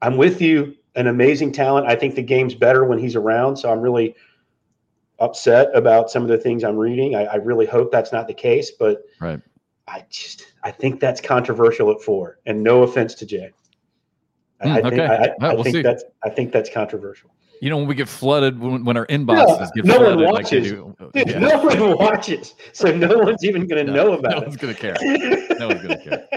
[0.01, 0.75] I'm with you.
[0.97, 1.87] An amazing talent.
[1.87, 3.57] I think the game's better when he's around.
[3.57, 4.15] So I'm really
[5.19, 7.15] upset about some of the things I'm reading.
[7.15, 9.41] I, I really hope that's not the case, but Right.
[9.89, 12.39] I just I think that's controversial at four.
[12.47, 13.51] And no offense to Jay.
[14.61, 15.05] I, Hmm, I think okay.
[15.07, 15.83] I, right, we'll think see.
[15.83, 17.31] that's I think that's controversial.
[17.61, 20.33] You know, when we get flooded, when, when our inboxes get no one flooded like
[20.45, 20.71] watches.
[20.71, 20.97] do.
[21.15, 21.39] Dude, yeah.
[21.39, 24.37] no one watches, so no one's even going to No, know about it.
[24.37, 24.97] no one's going to care.
[25.59, 26.29] No one's gonna care.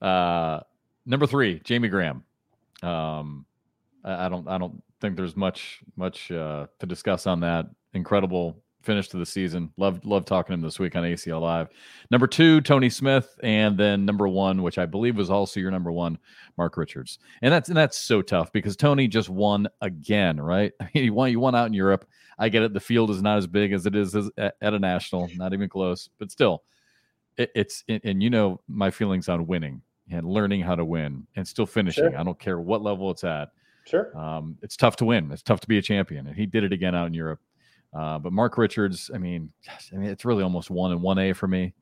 [0.00, 0.60] Uh,
[1.06, 2.22] number three, Jamie Graham.
[2.84, 3.46] Um,
[4.04, 7.66] I, I don't, I don't think there's much, much uh, to discuss on that.
[7.94, 9.70] Incredible finish to the season.
[9.76, 11.68] Love, love talking to him this week on ACL Live.
[12.10, 15.90] Number two, Tony Smith, and then number one, which I believe was also your number
[15.90, 16.18] one,
[16.56, 17.18] Mark Richards.
[17.42, 20.72] And that's and that's so tough because Tony just won again, right?
[20.80, 22.06] I mean, he won, you won out in Europe.
[22.38, 22.74] I get it.
[22.74, 25.68] The field is not as big as it is as, at, a national, not even
[25.68, 26.62] close, but still,
[27.36, 31.46] it, it's and you know my feelings on winning and learning how to win and
[31.46, 32.10] still finishing.
[32.10, 32.18] Sure.
[32.18, 33.50] I don't care what level it's at.
[33.86, 34.16] Sure.
[34.16, 35.30] Um, it's tough to win.
[35.30, 37.40] It's tough to be a champion, and he did it again out in Europe.
[37.92, 41.18] Uh, but Mark Richards, I mean, gosh, I mean, it's really almost one and one
[41.18, 41.74] A for me.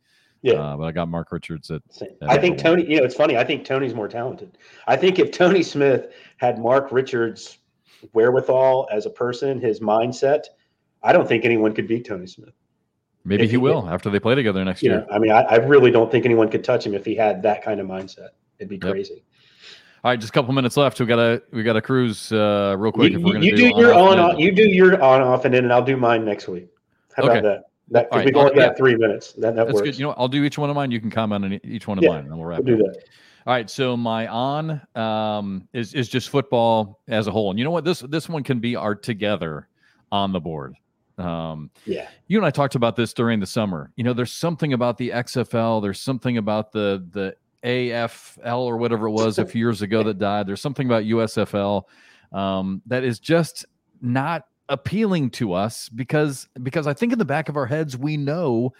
[0.43, 0.55] Yeah.
[0.55, 1.83] Uh, but I got Mark Richards at.
[2.01, 2.59] At I think.
[2.59, 2.85] Tony.
[2.85, 3.37] You know, it's funny.
[3.37, 4.59] I think Tony's more talented.
[4.89, 7.59] I think if Tony Smith had Mark Richards'
[8.13, 10.47] wherewithal as a person, his mindset,
[11.05, 12.55] I don't think anyone could beat Tony Smith.
[13.25, 15.01] Maybe he will after they play together next year.
[15.01, 17.43] know, I mean, I, I really don't think anyone could touch him if he had
[17.43, 18.31] that kind of mindset.
[18.59, 18.91] It'd be Yep.
[18.93, 19.23] crazy.
[20.05, 20.99] All right, just a couple minutes left.
[20.99, 23.13] We gotta we gotta cruise uh, real quick.
[23.13, 25.45] You, if we're gonna you do, do your and off, you do your on off,
[25.45, 26.69] and then I'll do mine next week.
[27.15, 27.39] How Okay.
[27.39, 27.65] about that?
[27.91, 29.33] That right, we've only I'll- got three minutes.
[29.35, 29.87] That that That's works.
[29.91, 29.99] good.
[29.99, 30.15] You know.
[30.17, 30.91] I'll do each one of mine.
[30.91, 32.65] You can comment on each one of Yeah, mine, and we'll wrap.
[32.65, 32.97] we'll do that.
[33.47, 37.65] All right, so my on um, is is just football as a whole, and you
[37.65, 37.85] know what?
[37.85, 39.69] This this one can be our together
[40.11, 40.75] on the board.
[41.19, 42.09] Um, Yeah.
[42.27, 43.91] you and I talked about this during the summer.
[43.97, 45.83] You know, there's something about the XFL.
[45.83, 50.19] There's something about the the AFL or whatever it was a few years ago that
[50.19, 50.47] died.
[50.47, 51.85] There's something about USFL
[52.33, 53.67] um, that is just
[54.01, 58.17] not appealing to us because because I think in the back of our heads we
[58.17, 58.73] know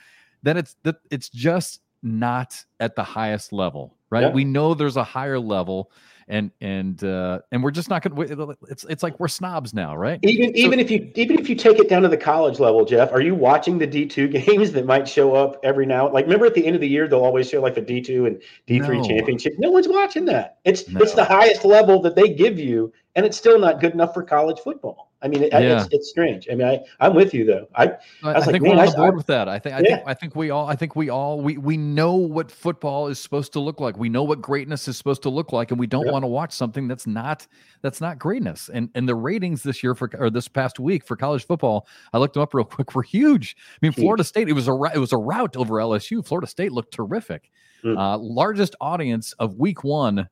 [0.43, 4.23] that it's that it's just not at the highest level, right?
[4.23, 4.31] Yeah.
[4.31, 5.93] We know there's a higher level,
[6.29, 8.57] and and uh, and we're just not going to.
[8.69, 10.19] It's it's like we're snobs now, right?
[10.23, 13.13] Even even if you even if you take it down to the college level, Jeff,
[13.13, 16.11] are you watching the D two games that might show up every now?
[16.11, 18.27] Like, remember at the end of the year they'll always show like the D two
[18.27, 19.05] and D three No.
[19.05, 19.55] championship.
[19.59, 20.59] No one's watching that.
[20.65, 21.01] It's No.
[21.01, 24.23] it's the highest level that they give you, and it's still not good enough for
[24.23, 25.12] college football.
[25.23, 25.83] I mean, it, Yeah.
[25.85, 26.49] it's, it's strange.
[26.51, 27.69] I mean, I, I'm with you though.
[27.77, 27.95] I I,
[28.25, 29.49] I like, think man, we're on I- the board with that.
[29.49, 29.97] I think I Yeah.
[29.97, 33.19] think I think we all I think we all we we know what football is
[33.21, 33.97] supposed to look like.
[33.97, 36.13] We know what greatness is supposed to look like, and we don't Yep.
[36.13, 37.47] want to watch something that's not
[37.83, 38.69] that's not greatness.
[38.73, 42.19] And and the ratings this year for or this past week for college football, I
[42.19, 43.57] looked them up real quick, were huge.
[43.59, 44.03] I mean, Huge.
[44.03, 46.27] Florida State it was a it was a rout over LSU.
[46.27, 47.51] Florida State looked terrific.
[47.85, 47.97] Mm.
[47.99, 50.29] Uh, largest audience of week one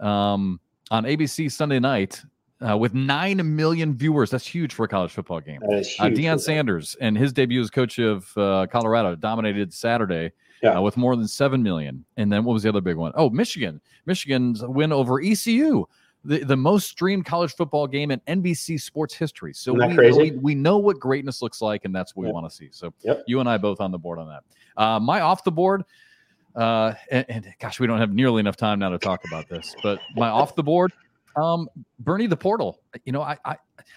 [0.00, 0.60] um,
[0.90, 2.22] on ABC Sunday night.
[2.66, 5.60] Uh, with nine million viewers, that's huge for a college football game.
[5.62, 5.76] Uh.
[6.08, 6.40] Deion.
[6.40, 10.32] Sanders and his debut as coach of uh, Colorado dominated Saturday
[10.62, 10.70] Yeah.
[10.78, 12.04] uh, with more than seven million.
[12.16, 13.12] And then what was the other big one?
[13.14, 13.80] Oh, Michigan.
[14.06, 15.84] Michigan's win over ECU,
[16.24, 19.54] the, the most streamed college football game in NBC sports history.
[19.54, 22.54] So we, we we know what greatness looks like, and that's what we want to
[22.56, 22.70] see.
[22.72, 23.22] So Yep.
[23.28, 24.42] you and I both on the board on that.
[24.76, 25.84] Uh, my off the board.
[26.56, 29.76] Uh, and, and gosh, we don't have nearly enough time now to talk about this,
[29.80, 30.92] but my off the board,
[31.36, 31.68] um,
[32.00, 32.80] Bernie the Portal.
[33.04, 33.56] You know, I I,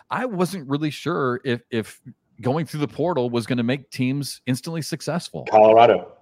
[0.09, 2.01] I wasn't really sure if if
[2.41, 5.45] going through the portal was going to make teams instantly successful.
[5.49, 6.13] Colorado.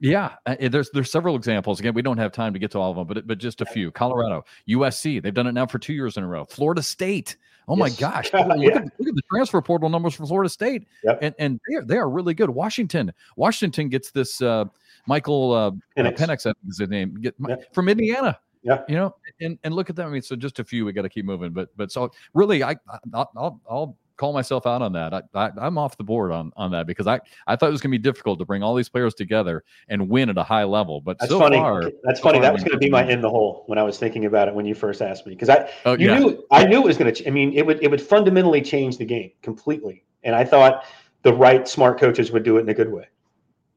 [0.00, 1.80] Yeah, uh, there's there's several examples.
[1.80, 3.64] Again, we don't have time to get to all of them, but but just a
[3.66, 3.90] few.
[3.90, 6.44] Colorado, USC, they've done it now for two years in a row.
[6.44, 7.36] Florida State.
[7.66, 7.96] Oh my Yes.
[7.98, 8.30] gosh!
[8.34, 8.44] Yeah.
[8.46, 11.18] Look, at, look at the transfer portal numbers for Florida State, Yep.
[11.22, 12.50] and and they are they are really good.
[12.50, 14.66] Washington, Washington gets this uh,
[15.06, 16.16] Michael uh, Penix.
[16.18, 17.72] Penix, I think is his name, get, Yep.
[17.72, 18.38] from Indiana.
[18.64, 18.82] Yeah.
[18.88, 20.06] you know, and and look at that.
[20.06, 20.84] I mean, so just a few.
[20.84, 22.76] We got to keep moving, but but so really, I
[23.12, 25.12] I'll I'll, I'll call myself out on that.
[25.12, 27.80] I, I I'm off the board on on that because I I thought it was
[27.80, 30.64] going to be difficult to bring all these players together and win at a high
[30.64, 31.00] level.
[31.00, 31.56] But That's so funny.
[31.56, 32.40] far, That's so funny.
[32.40, 34.54] That was going to be my in the hole when I was thinking about it
[34.54, 36.96] when you first asked me because I oh you yeah, knew I knew it was
[36.96, 37.26] going to.
[37.26, 40.86] I mean, it would it would fundamentally change the game completely, and I thought
[41.22, 43.08] the right smart coaches would do it in a good way.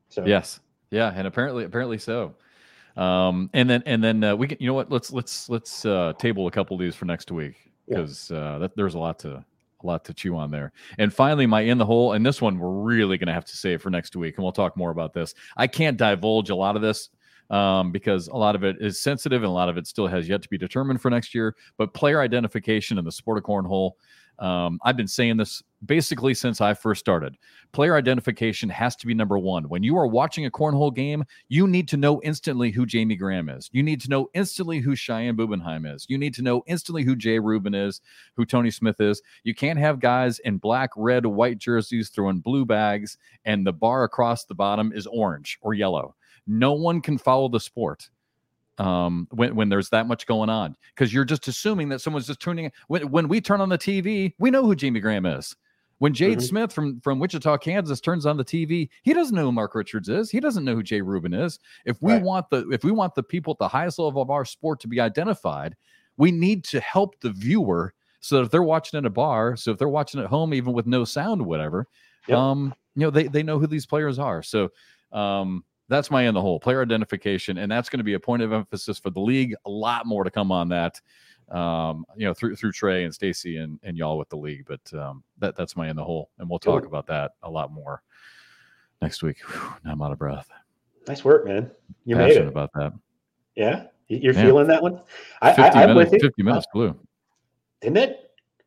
[0.09, 0.59] So yes,
[0.91, 2.35] yeah, and apparently apparently so.
[2.97, 4.91] Um, and then and then uh, we can you know what?
[4.91, 7.55] Let's let's let's uh, table a couple of these for next week
[7.87, 7.97] Yeah.
[7.97, 9.45] because uh, that, there's a lot to
[9.83, 10.71] a lot to chew on there.
[10.97, 13.55] And finally, my in the hole, and this one we're really going to have to
[13.55, 15.33] save for next week, and we'll talk more about this.
[15.55, 17.09] I can't divulge a lot of this
[17.49, 20.27] um, because a lot of it is sensitive and a lot of it still has
[20.27, 21.55] yet to be determined for next year.
[21.77, 23.91] But player identification in the sport of cornhole,
[24.39, 27.37] um, I've been saying this basically since I first started.
[27.71, 29.69] Player identification has to be number one.
[29.69, 33.49] When you are watching a cornhole game, you need to know instantly who Jamie Graham
[33.49, 33.69] is.
[33.71, 36.05] You need to know instantly who Cheyenne Bubenheim is.
[36.09, 38.01] You need to know instantly who Jay Rubin is,
[38.35, 39.21] who Tony Smith is.
[39.43, 44.03] You can't have guys in black, red, white jerseys throwing blue bags, and the bar
[44.03, 46.15] across the bottom is orange or yellow.
[46.47, 48.09] No one can follow the sport
[48.77, 52.39] um, when, when there's that much going on because you're just assuming that someone's just
[52.39, 52.71] tuning in.
[52.87, 55.55] When, when we turn on the TV, we know who Jamie Graham is.
[55.99, 56.43] When Jade Mhm.
[56.43, 60.09] Smith from, from Wichita, Kansas turns on the TV, he doesn't know who Mark Richards
[60.09, 60.29] is.
[60.29, 61.57] He doesn't know who Jay Rubin is.
[61.85, 62.21] If we Right.
[62.21, 64.87] want the if we want the people at the highest level of our sport to
[64.87, 65.75] be identified,
[66.17, 69.71] we need to help the viewer so that if they're watching in a bar, so
[69.71, 71.87] if they're watching at home, even with no sound, whatever,
[72.27, 72.37] Yep.
[72.37, 74.43] um, you know, they they know who these players are.
[74.43, 74.69] So
[75.11, 78.41] um that's my in the hole player identification, and that's going to be a point
[78.41, 79.53] of emphasis for the league.
[79.65, 80.99] A lot more to come on that,
[81.49, 84.65] um, you know, through through Trey and Stacy and, and y'all with the league.
[84.67, 87.71] But um, that that's my in the hole, and we'll talk about that a lot
[87.71, 88.01] more
[89.01, 89.37] next week.
[89.47, 90.49] Whew, now I'm out of breath.
[91.07, 91.71] nice work, man.
[92.05, 92.47] You made it.
[92.47, 92.93] about that.
[93.55, 94.41] Yeah, You- you're Yeah.
[94.43, 95.01] feeling that one.
[95.41, 96.11] I, Fifty I, I'm minutes.
[96.11, 96.27] with you.
[96.27, 96.95] Fifty minutes flew.
[97.81, 98.23] Didn't it?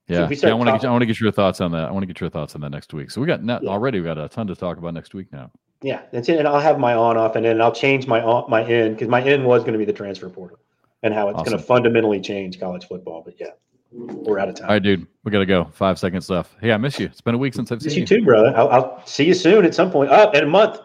[0.09, 0.51] Yeah, yeah.
[0.51, 1.85] I want to get I want to get your thoughts on that.
[1.85, 3.11] I want to get your thoughts on that next week.
[3.13, 3.71] So we got not, Yeah.
[3.71, 5.53] already we got a ton to talk about next week now.
[5.83, 6.39] Yeah, that's it.
[6.39, 9.09] And I'll have my on off and then I'll change my on, my in because
[9.09, 10.59] my in was going to be the transfer portal
[11.03, 11.53] and how it's Awesome.
[11.53, 13.23] going to fundamentally change college football.
[13.25, 13.49] But yeah,
[13.93, 14.69] we're out of time.
[14.69, 15.07] All right, dude.
[15.25, 15.65] We gotta go.
[15.73, 16.55] Five seconds left.
[16.61, 17.07] Hey, I miss you.
[17.07, 18.53] It's been a week since I've Miss seen you you too, brother.
[18.57, 20.11] I'll, I'll see you soon at some point.
[20.11, 20.81] Up in a month.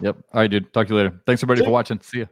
[0.00, 0.16] Yep.
[0.32, 0.72] All right, dude.
[0.72, 1.20] Talk to you later.
[1.26, 2.00] Thanks everybody for watching.
[2.00, 2.26] See ya.